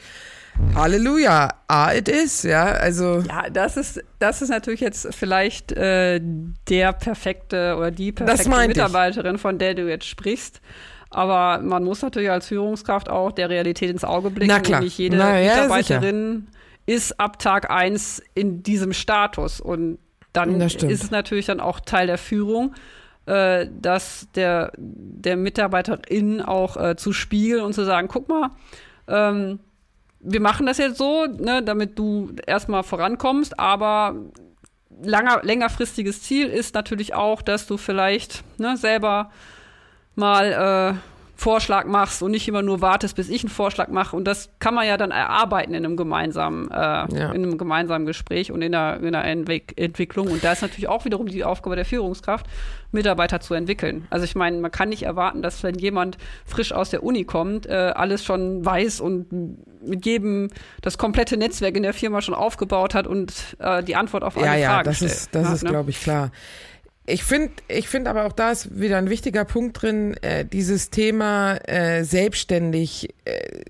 [0.75, 2.65] Halleluja, A it is, ja.
[2.65, 6.19] Also Ja, das ist, das ist natürlich jetzt vielleicht äh,
[6.67, 8.77] der perfekte oder die perfekte meinte ich.
[8.77, 10.59] Mitarbeiterin, von der du jetzt sprichst.
[11.09, 14.51] Aber man muss natürlich als Führungskraft auch der Realität ins Auge blicken.
[14.51, 14.79] Na klar.
[14.79, 16.47] Und nicht jede Na ja, Mitarbeiterin
[16.85, 19.59] ist ab Tag eins in diesem Status.
[19.59, 19.97] Und
[20.33, 22.75] dann ist es natürlich dann auch Teil der Führung,
[23.25, 28.51] äh, dass der, der Mitarbeiterin auch äh, zu spiegeln und zu sagen, guck mal,
[29.07, 29.59] ähm,
[30.19, 34.15] wir machen das jetzt so, ne, damit du erstmal vorankommst, aber
[35.01, 39.31] langer, längerfristiges Ziel ist natürlich auch, dass du vielleicht ne, selber
[40.15, 40.99] mal äh,
[41.39, 44.13] Vorschlag machst und nicht immer nur wartest, bis ich einen Vorschlag mache.
[44.13, 48.51] Und das kann man ja dann erarbeiten in einem gemeinsamen, äh, in einem gemeinsamen Gespräch
[48.51, 50.27] und in einer, in einer Entwick Entwicklung.
[50.27, 52.45] Und da ist natürlich auch wiederum die Aufgabe der Führungskraft,
[52.91, 54.05] Mitarbeiter zu entwickeln.
[54.09, 57.67] Also ich meine, man kann nicht erwarten, dass wenn jemand frisch aus der Uni kommt,
[57.67, 59.27] äh, alles schon weiß und
[59.81, 60.49] mit jedem
[60.81, 64.45] das komplette Netzwerk in der Firma schon aufgebaut hat und äh, die Antwort auf alle
[64.45, 65.11] ja, ja, Fragen das stellt.
[65.13, 65.69] ist, das Ja, ist, ne?
[65.69, 66.31] glaube ich, klar.
[67.09, 70.91] Ich finde, ich finde aber auch da ist wieder ein wichtiger Punkt drin, äh, dieses
[70.91, 73.63] Thema äh, selbstständig äh,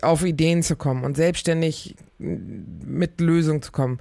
[0.00, 4.00] auf Ideen zu kommen und selbstständig äh, mit Lösungen zu kommen.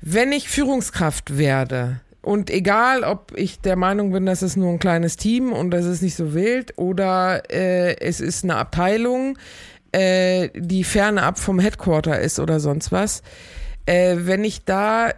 [0.00, 4.78] Wenn ich Führungskraft werde und egal, ob ich der Meinung bin, das ist nur ein
[4.78, 9.36] kleines Team und das ist nicht so wild oder äh, es ist eine Abteilung,
[9.90, 13.22] äh, die ferne ab vom Headquarter ist oder sonst was,
[13.86, 15.10] äh, wenn ich da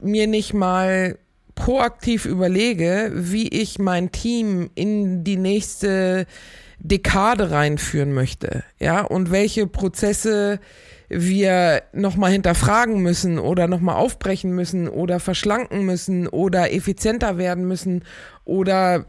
[0.00, 1.18] mir nicht mal
[1.58, 6.26] proaktiv überlege, wie ich mein Team in die nächste
[6.78, 10.60] Dekade reinführen möchte, ja, und welche Prozesse
[11.08, 18.04] wir nochmal hinterfragen müssen oder nochmal aufbrechen müssen oder verschlanken müssen oder effizienter werden müssen
[18.44, 19.06] oder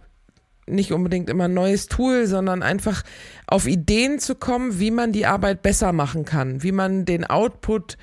[0.65, 3.03] nicht unbedingt immer ein neues Tool, sondern einfach
[3.45, 7.97] auf Ideen zu kommen, wie man die Arbeit besser machen kann, wie man den Output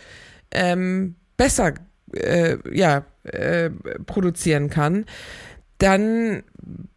[0.52, 1.74] ähm, besser
[2.12, 3.70] äh, ja, äh,
[4.06, 5.04] produzieren kann,
[5.78, 6.42] dann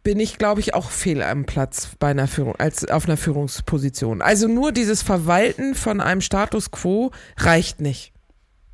[0.02, 4.22] bin ich, glaube ich, auch fehl am Platz bei einer Führung, als auf einer Führungsposition.
[4.22, 8.12] Also nur dieses Verwalten von einem Status quo reicht nicht.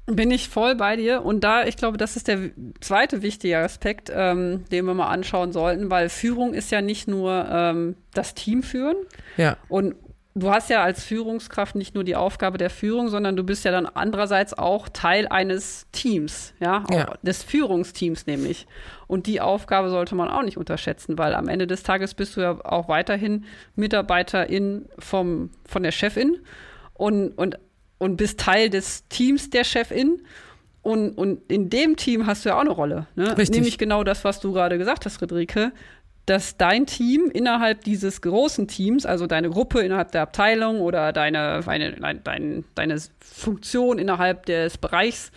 [0.06, 1.24] Bin ich voll bei dir.
[1.24, 5.52] Und da, ich glaube, das ist der zweite wichtige Aspekt, ähm, den wir mal anschauen
[5.52, 8.96] sollten, weil Führung ist ja nicht nur ähm, das Team führen.
[9.36, 9.56] Ja.
[9.68, 9.96] Und
[10.36, 13.70] du hast ja als Führungskraft nicht nur die Aufgabe der Führung, sondern du bist ja
[13.70, 17.14] dann andererseits auch Teil eines Teams, ja, ja.
[17.22, 18.66] des Führungsteams nämlich.
[19.06, 22.42] Und die Aufgabe sollte man auch nicht unterschätzen, weil am Ende des Tages bist du
[22.42, 23.46] ja auch weiterhin
[23.76, 26.36] Mitarbeiterin vom, von der Chefin
[26.92, 27.58] und, und,
[27.98, 30.22] und bist Teil des Teams der Chefin.
[30.82, 33.08] Und, und in dem Team hast du ja auch eine Rolle.
[33.16, 33.36] Ne?
[33.36, 33.56] Richtig.
[33.56, 35.72] Nämlich genau das, was du gerade gesagt hast, Friederike
[36.26, 41.60] dass dein Team innerhalb dieses großen Teams, also deine Gruppe innerhalb der Abteilung oder deine,
[41.64, 45.30] deine, deine, deine Funktion innerhalb des Bereichs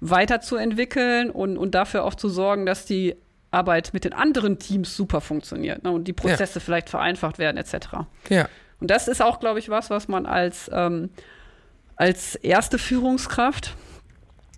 [0.00, 3.16] weiterzuentwickeln und, und dafür auch zu sorgen, dass die
[3.50, 6.64] Arbeit mit den anderen Teams super funktioniert ne, und die Prozesse ja.
[6.64, 7.88] vielleicht vereinfacht werden etc.
[8.28, 8.48] Ja.
[8.80, 11.10] Und das ist auch, glaube ich, was, was man als, ähm,
[11.96, 13.74] als erste Führungskraft,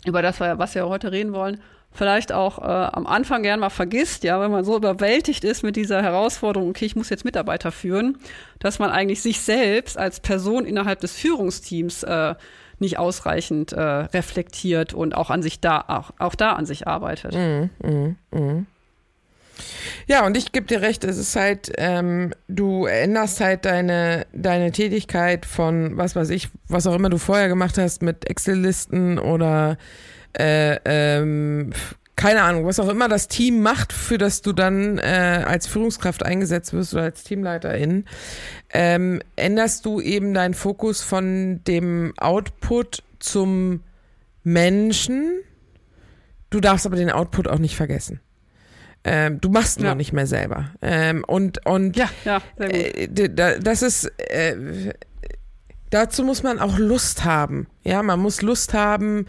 [0.05, 3.71] über das wir, was wir heute reden wollen, vielleicht auch äh, am Anfang gern mal
[3.71, 7.73] vergisst, ja, wenn man so überwältigt ist mit dieser Herausforderung, okay, ich muss jetzt Mitarbeiter
[7.73, 8.19] führen,
[8.59, 12.35] dass man eigentlich sich selbst als Person innerhalb des Führungsteams äh,
[12.79, 17.35] nicht ausreichend äh, reflektiert und auch an sich da, auch, auch da an sich arbeitet.
[17.35, 18.67] Mm, mm, mm.
[20.07, 24.73] Ja, und ich gebe dir recht, es ist halt, ähm, du änderst halt deine, deine
[24.73, 29.77] Tätigkeit von, was weiß ich, was auch immer du vorher gemacht hast mit Excel-Listen oder
[30.39, 31.73] äh, ähm,
[32.21, 36.23] keine Ahnung, was auch immer das Team macht, für das du dann äh, als Führungskraft
[36.23, 38.05] eingesetzt wirst oder als Teamleiterin,
[38.69, 43.83] ähm, änderst du eben deinen Fokus von dem Output zum
[44.45, 45.41] Menschen.
[46.51, 48.21] Du darfst aber den Output auch nicht vergessen.
[49.03, 49.91] Ähm, du machst ihn ja.
[49.91, 50.73] noch nicht mehr selber.
[50.83, 54.93] Ähm, und und ja, ja, äh, das ist äh,
[55.91, 57.67] dazu muss man auch Lust haben.
[57.83, 59.27] Ja, man muss Lust haben,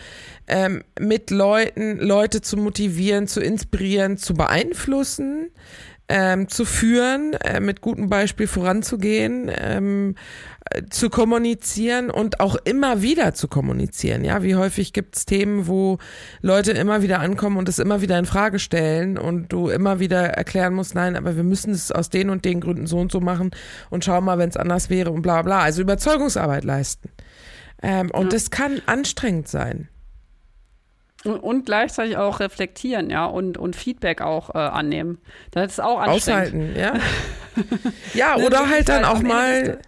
[0.48, 5.50] ähm, mit Leuten, Leute zu motivieren, zu inspirieren, zu beeinflussen,
[6.14, 10.16] ähm, zu führen, äh, mit gutem Beispiel voranzugehen, ähm,
[10.70, 14.26] äh, zu kommunizieren und auch immer wieder zu kommunizieren.
[14.26, 16.00] Ja, wie häufig gibt es Themen, wo
[16.42, 20.32] Leute immer wieder ankommen und es immer wieder in Frage stellen und du immer wieder
[20.32, 23.22] erklären musst, nein, aber wir müssen es aus den und den Gründen so und so
[23.22, 23.52] machen
[23.90, 25.62] und schau mal, wenn es anders wäre und bla bla.
[25.62, 27.10] Also Überzeugungsarbeit leisten.
[27.82, 28.30] Ähm, und ja.
[28.32, 29.88] das kann anstrengend sein.
[31.24, 35.20] Und, und, gleichzeitig auch reflektieren, ja, und, und Feedback auch äh, annehmen.
[35.52, 36.74] Das ist auch anstrengend.
[36.74, 36.94] Aushalten, ja.
[38.14, 39.80] ja, ne, oder halt dann auch mal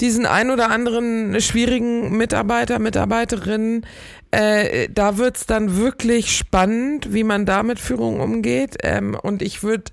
[0.00, 3.86] diesen ein oder anderen schwierigen Mitarbeiter, Mitarbeiterin,
[4.32, 8.78] äh, da wird's dann wirklich spannend, wie man da mit Führung umgeht.
[8.82, 9.92] Ähm, und ich würde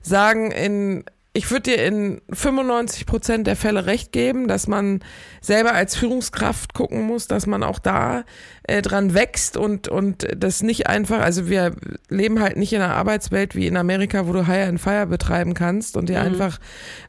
[0.00, 5.00] sagen, in ich würde dir in 95 Prozent der Fälle recht geben, dass man
[5.40, 8.24] selber als Führungskraft gucken muss, dass man auch da
[8.64, 11.76] äh, dran wächst und, und das nicht einfach, also wir
[12.08, 15.54] leben halt nicht in einer Arbeitswelt wie in Amerika, wo du Hire and Fire betreiben
[15.54, 16.26] kannst und dir mhm.
[16.26, 16.58] einfach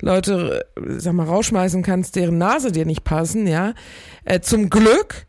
[0.01, 3.73] Leute, sag mal, rausschmeißen kannst, deren Nase dir nicht passen, ja.
[4.23, 5.25] Äh, zum Glück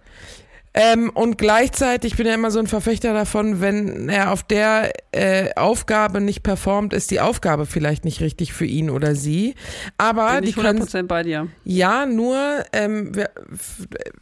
[0.75, 5.51] ähm, und gleichzeitig bin ja immer so ein Verfechter davon, wenn er auf der äh,
[5.55, 9.55] Aufgabe nicht performt, ist die Aufgabe vielleicht nicht richtig für ihn oder sie.
[9.99, 11.09] Aber bin die können.
[11.09, 11.49] bei dir.
[11.65, 13.13] Ja, nur ähm,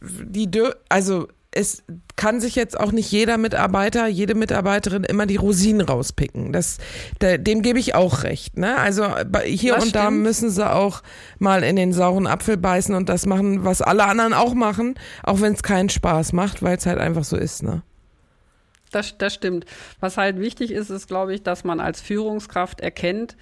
[0.01, 0.49] die,
[0.89, 1.83] also es
[2.15, 6.53] kann sich jetzt auch nicht jeder Mitarbeiter, jede Mitarbeiterin immer die Rosinen rauspicken.
[6.53, 6.77] Das,
[7.19, 8.57] da, dem gebe ich auch recht.
[8.57, 8.77] Ne?
[8.77, 9.03] Also
[9.43, 9.95] hier das und stimmt.
[9.95, 11.03] da müssen sie auch
[11.39, 15.41] mal in den sauren Apfel beißen und das machen, was alle anderen auch machen, auch
[15.41, 17.63] wenn es keinen Spaß macht, weil es halt einfach so ist.
[17.63, 17.81] Ne?
[18.91, 19.65] Das, das stimmt.
[19.99, 23.35] Was halt wichtig ist, ist, glaube ich, dass man als Führungskraft erkennt,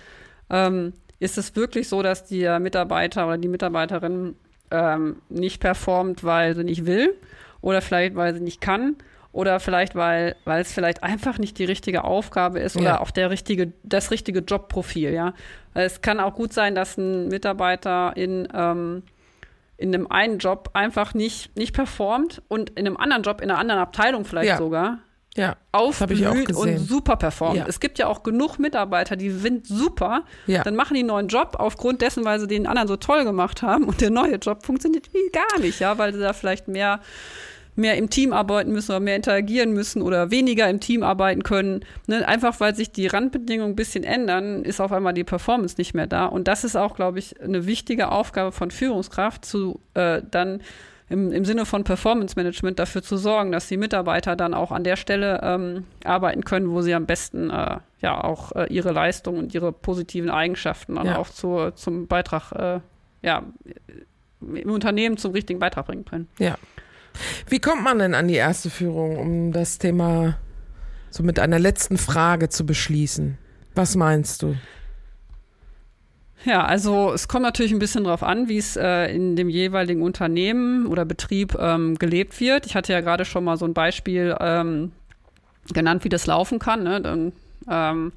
[0.49, 4.35] ähm, ist es wirklich so, dass der Mitarbeiter oder die Mitarbeiterin
[4.71, 7.13] ähm, nicht performt, weil sie nicht will
[7.61, 8.95] oder vielleicht, weil sie nicht kann
[9.31, 13.01] oder vielleicht, weil, weil es vielleicht einfach nicht die richtige Aufgabe ist oder ja.
[13.01, 15.33] auch der richtige, das richtige Jobprofil, ja.
[15.73, 19.03] Es kann auch gut sein, dass ein Mitarbeiter in, ähm,
[19.77, 23.59] in einem einen Job einfach nicht, nicht performt und in einem anderen Job, in einer
[23.59, 24.57] anderen Abteilung vielleicht ja.
[24.57, 24.97] sogar,
[25.37, 27.57] ja, aufblüht und super performt.
[27.57, 27.65] Ja.
[27.67, 30.63] Es gibt ja auch genug Mitarbeiter, die sind super, ja.
[30.63, 33.61] dann machen die einen neuen Job aufgrund dessen, weil sie den anderen so toll gemacht
[33.61, 36.99] haben und der neue Job funktioniert wie gar nicht, ja, weil sie da vielleicht mehr
[37.79, 41.85] mehr im Team arbeiten müssen oder mehr interagieren müssen oder weniger im Team arbeiten können.
[42.07, 42.27] Ne?
[42.27, 46.07] Einfach weil sich die Randbedingungen ein bisschen ändern, ist auf einmal die Performance nicht mehr
[46.07, 46.25] da.
[46.25, 50.61] Und das ist auch, glaube ich, eine wichtige Aufgabe von Führungskraft, zu äh, dann
[51.09, 54.83] im, im Sinne von Performance Management dafür zu sorgen, dass die Mitarbeiter dann auch an
[54.83, 59.37] der Stelle ähm, arbeiten können, wo sie am besten äh, ja auch äh, ihre Leistung
[59.37, 61.17] und ihre positiven Eigenschaften dann ja.
[61.17, 62.79] auch zu, zum Beitrag, äh,
[63.23, 63.43] ja,
[64.41, 66.27] im Unternehmen zum richtigen Beitrag bringen können.
[66.37, 66.55] Ja.
[67.47, 70.37] Wie kommt man denn an die erste Führung, um das Thema
[71.09, 73.37] so mit einer letzten Frage zu beschließen?
[73.75, 74.55] Was meinst du?
[76.45, 80.01] Ja, also es kommt natürlich ein bisschen darauf an, wie es äh, in dem jeweiligen
[80.01, 82.65] Unternehmen oder Betrieb ähm, gelebt wird.
[82.65, 84.93] Ich hatte ja gerade schon mal so ein Beispiel ähm,
[85.73, 86.83] genannt, wie das laufen kann.
[86.83, 87.01] Ne?
[87.01, 87.33] Dann,
[87.69, 88.13] ähm,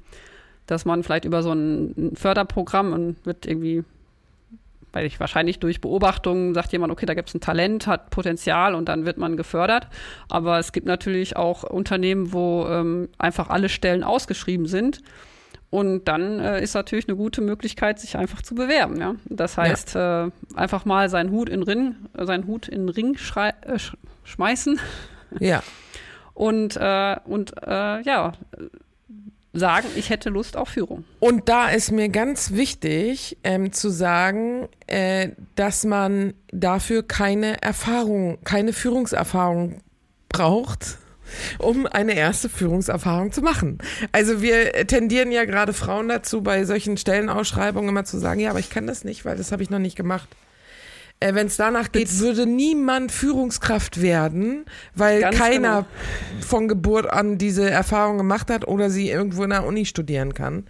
[0.67, 3.83] dass man vielleicht über so ein Förderprogramm und wird irgendwie,
[4.93, 8.75] weil ich wahrscheinlich durch Beobachtungen sagt jemand, okay, da gibt es ein Talent, hat Potenzial
[8.75, 9.87] und dann wird man gefördert.
[10.29, 15.01] Aber es gibt natürlich auch Unternehmen, wo ähm, einfach alle Stellen ausgeschrieben sind
[15.73, 18.99] und dann äh, ist natürlich eine gute Möglichkeit, sich einfach zu bewerben.
[18.99, 19.15] Ja?
[19.25, 20.27] Das heißt, ja.
[20.27, 23.97] äh, einfach mal seinen Hut in Ring, äh, seinen Hut in den Ring äh, sch
[24.23, 24.79] schmeißen.
[25.39, 25.63] Ja.
[26.35, 28.33] und äh, und äh, ja,
[29.53, 31.05] sagen, ich hätte Lust auf Führung.
[31.19, 38.39] Und da ist mir ganz wichtig ähm, zu sagen, äh, dass man dafür keine Erfahrung,
[38.43, 39.81] keine Führungserfahrung
[40.29, 40.97] braucht,
[41.59, 43.77] um eine erste Führungserfahrung zu machen.
[44.11, 48.59] Also wir tendieren ja gerade Frauen dazu, bei solchen Stellenausschreibungen immer zu sagen, ja, aber
[48.59, 50.27] ich kann das nicht, weil das habe ich noch nicht gemacht.
[51.23, 56.45] Äh, Wenn es danach geht, würde niemand Führungskraft werden, weil Ganz keiner genau.
[56.45, 60.65] von Geburt an diese Erfahrung gemacht hat oder sie irgendwo in der Uni studieren kann.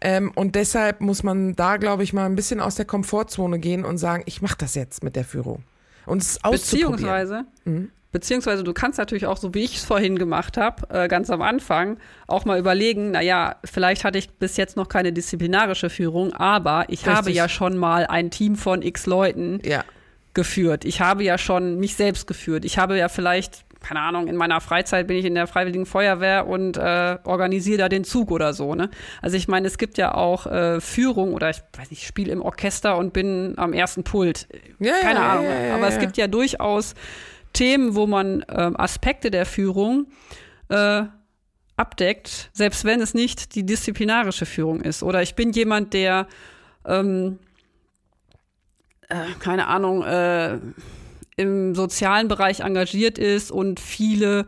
[0.00, 3.84] Ähm, und deshalb muss man da, glaube ich, mal ein bisschen aus der Komfortzone gehen
[3.84, 5.64] und sagen, ich mache das jetzt mit der Führung.
[6.06, 6.92] Und es auszuprobieren.
[6.92, 7.90] Beziehungsweise, mhm.
[8.12, 11.42] Beziehungsweise du kannst natürlich auch, so wie ich es vorhin gemacht habe, äh, ganz am
[11.42, 16.86] Anfang, auch mal überlegen, naja, vielleicht hatte ich bis jetzt noch keine disziplinarische Führung, aber
[16.88, 17.14] ich Richtig.
[17.14, 19.84] habe ja schon mal ein Team von x Leuten ja.
[20.34, 20.84] geführt.
[20.84, 22.64] Ich habe ja schon mich selbst geführt.
[22.64, 26.48] Ich habe ja vielleicht, keine Ahnung, in meiner Freizeit bin ich in der Freiwilligen Feuerwehr
[26.48, 28.74] und äh, organisiere da den Zug oder so.
[28.74, 28.90] Ne?
[29.22, 32.32] Also ich meine, es gibt ja auch äh, Führung oder ich weiß nicht, ich spiele
[32.32, 34.48] im Orchester und bin am ersten Pult.
[34.80, 35.46] Ja, keine ja, Ahnung.
[35.74, 36.96] Aber es gibt ja durchaus
[37.52, 40.06] Themen, wo man äh, Aspekte der Führung
[40.68, 41.02] äh,
[41.76, 45.02] abdeckt, selbst wenn es nicht die disziplinarische Führung ist.
[45.02, 46.26] Oder ich bin jemand, der,
[46.84, 47.38] ähm,
[49.08, 50.58] äh, keine Ahnung, äh,
[51.36, 54.46] im sozialen Bereich engagiert ist und viele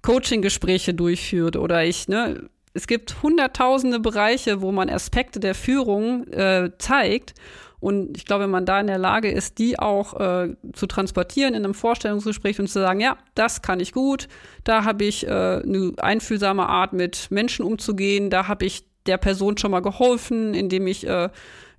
[0.00, 1.56] Coaching-Gespräche durchführt.
[1.56, 7.34] Oder ich, ne, es gibt hunderttausende Bereiche, wo man Aspekte der Führung äh, zeigt.
[7.82, 11.52] Und ich glaube, wenn man da in der Lage ist, die auch äh, zu transportieren
[11.54, 14.28] in einem Vorstellungsgespräch und zu sagen, ja, das kann ich gut,
[14.62, 19.58] da habe ich äh, eine einfühlsame Art, mit Menschen umzugehen, da habe ich der Person
[19.58, 21.28] schon mal geholfen, indem ich äh,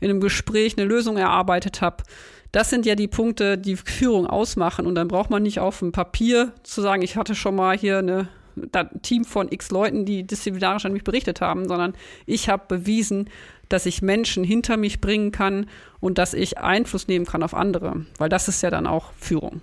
[0.01, 2.04] in einem Gespräch eine Lösung erarbeitet habe.
[2.51, 4.86] Das sind ja die Punkte, die Führung ausmachen.
[4.86, 7.99] Und dann braucht man nicht auf dem Papier zu sagen, ich hatte schon mal hier
[7.99, 8.28] eine
[8.72, 11.93] ein Team von x Leuten, die disziplinarisch an mich berichtet haben, sondern
[12.26, 13.30] ich habe bewiesen,
[13.74, 15.67] dass ich Menschen hinter mich bringen kann
[15.99, 19.61] und dass ich Einfluss nehmen kann auf andere, weil das ist ja dann auch Führung.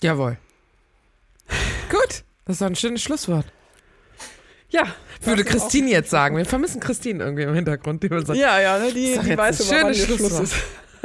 [0.00, 0.38] Jawohl.
[1.90, 3.46] Gut, das ist ein schönes Schlusswort.
[4.70, 4.86] Ja.
[5.22, 6.36] Würde Christine jetzt sagen.
[6.36, 9.84] Wir vermissen Christine irgendwie im Hintergrund, die sagt, Ja, ja, ne, die, die weiß immer,
[9.84, 10.54] wann Schluss ist.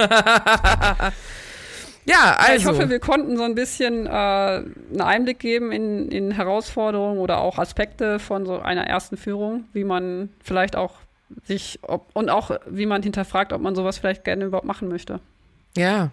[2.10, 2.54] Ja, also.
[2.54, 7.40] Ich hoffe, wir konnten so ein bisschen äh, einen Einblick geben in, in Herausforderungen oder
[7.40, 10.96] auch Aspekte von so einer ersten Führung, wie man vielleicht auch
[11.46, 15.20] sich ob, und auch wie man hinterfragt, ob man sowas vielleicht gerne überhaupt machen möchte.
[15.78, 16.10] Ja.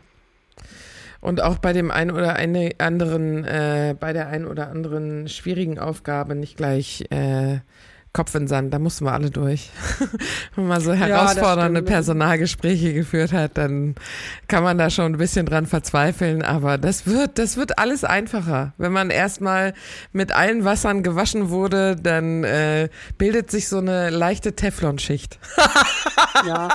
[1.20, 5.78] Und auch bei dem einen oder eine anderen, äh, bei der einen oder anderen schwierigen
[5.78, 7.58] Aufgabe nicht gleich äh,
[8.16, 9.68] Kopf in Sand, da mussten wir alle durch.
[10.54, 13.94] Wenn man so herausfordernde ja, Personalgespräche geführt hat, dann
[14.48, 18.72] kann man da schon ein bisschen dran verzweifeln, aber das wird, das wird alles einfacher.
[18.78, 19.74] Wenn man erstmal
[20.12, 22.88] mit allen Wassern gewaschen wurde, dann äh,
[23.18, 25.38] bildet sich so eine leichte Teflonschicht.
[26.46, 26.68] ja.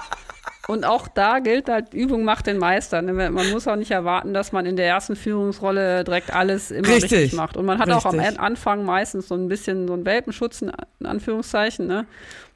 [0.67, 3.01] Und auch da gilt halt, Übung macht den Meister.
[3.01, 3.13] Ne?
[3.13, 7.11] Man muss auch nicht erwarten, dass man in der ersten Führungsrolle direkt alles immer richtig,
[7.11, 7.57] richtig macht.
[7.57, 8.05] Und man hat richtig.
[8.05, 11.87] auch am Anfang meistens so ein bisschen so einen Welpenschutz, in Anführungszeichen.
[11.87, 12.05] Ne?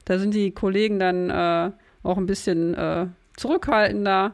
[0.06, 1.72] Da sind die Kollegen dann äh,
[2.04, 4.34] auch ein bisschen äh, zurückhaltender.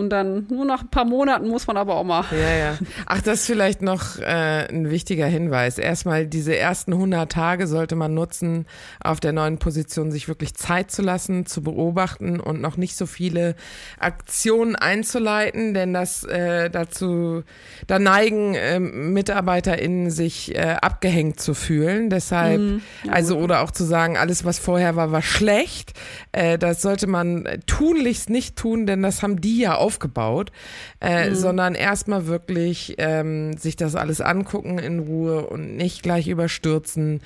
[0.00, 2.24] Und dann nur nach ein paar Monaten muss man aber auch mal.
[2.30, 2.78] Ja, ja.
[3.04, 5.76] Ach, das ist vielleicht noch äh, ein wichtiger Hinweis.
[5.76, 8.64] Erstmal diese ersten 100 Tage sollte man nutzen,
[9.04, 13.04] auf der neuen Position sich wirklich Zeit zu lassen, zu beobachten und noch nicht so
[13.04, 13.56] viele
[13.98, 17.42] Aktionen einzuleiten, denn das äh, dazu,
[17.86, 22.08] da neigen äh, MitarbeiterInnen sich äh, abgehängt zu fühlen.
[22.08, 25.92] Deshalb, mhm, ja, also oder auch zu sagen, alles was vorher war, war schlecht.
[26.32, 30.52] Äh, das sollte man tunlichst nicht tun, denn das haben die ja auch aufgebaut,
[31.00, 31.34] äh, mhm.
[31.34, 37.20] sondern erstmal wirklich ähm, sich das alles angucken in Ruhe und nicht gleich überstürzen.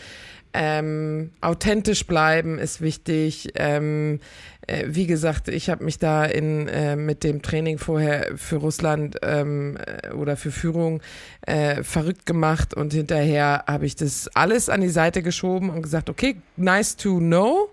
[0.56, 3.52] Ähm, authentisch bleiben ist wichtig.
[3.56, 4.20] Ähm,
[4.66, 9.16] äh, wie gesagt, ich habe mich da in äh, mit dem Training vorher für Russland
[9.22, 11.02] ähm, äh, oder für Führung
[11.42, 16.08] äh, verrückt gemacht und hinterher habe ich das alles an die Seite geschoben und gesagt,
[16.08, 17.68] okay, nice to know,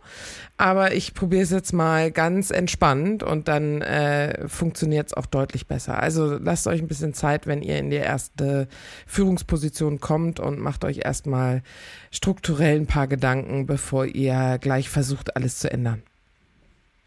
[0.61, 5.65] aber ich probiere es jetzt mal ganz entspannt und dann äh, funktioniert es auch deutlich
[5.65, 5.99] besser.
[5.99, 8.67] Also lasst euch ein bisschen Zeit, wenn ihr in die erste
[9.07, 11.63] Führungsposition kommt und macht euch erstmal
[12.11, 16.03] strukturell ein paar Gedanken, bevor ihr gleich versucht, alles zu ändern.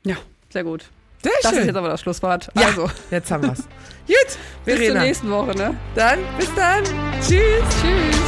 [0.05, 0.17] Ja,
[0.51, 0.87] sehr gut.
[1.23, 1.61] Sehr das schön.
[1.61, 2.51] ist jetzt aber das Schlusswort.
[2.57, 3.59] Ja, also, jetzt haben wir's.
[4.07, 4.17] Gut,
[4.65, 4.83] Verena.
[4.83, 5.77] Bis zur nächsten Woche, ne?
[5.95, 6.83] Dann, bis dann.
[7.21, 7.63] Tschüss.
[7.81, 8.24] Tschüss.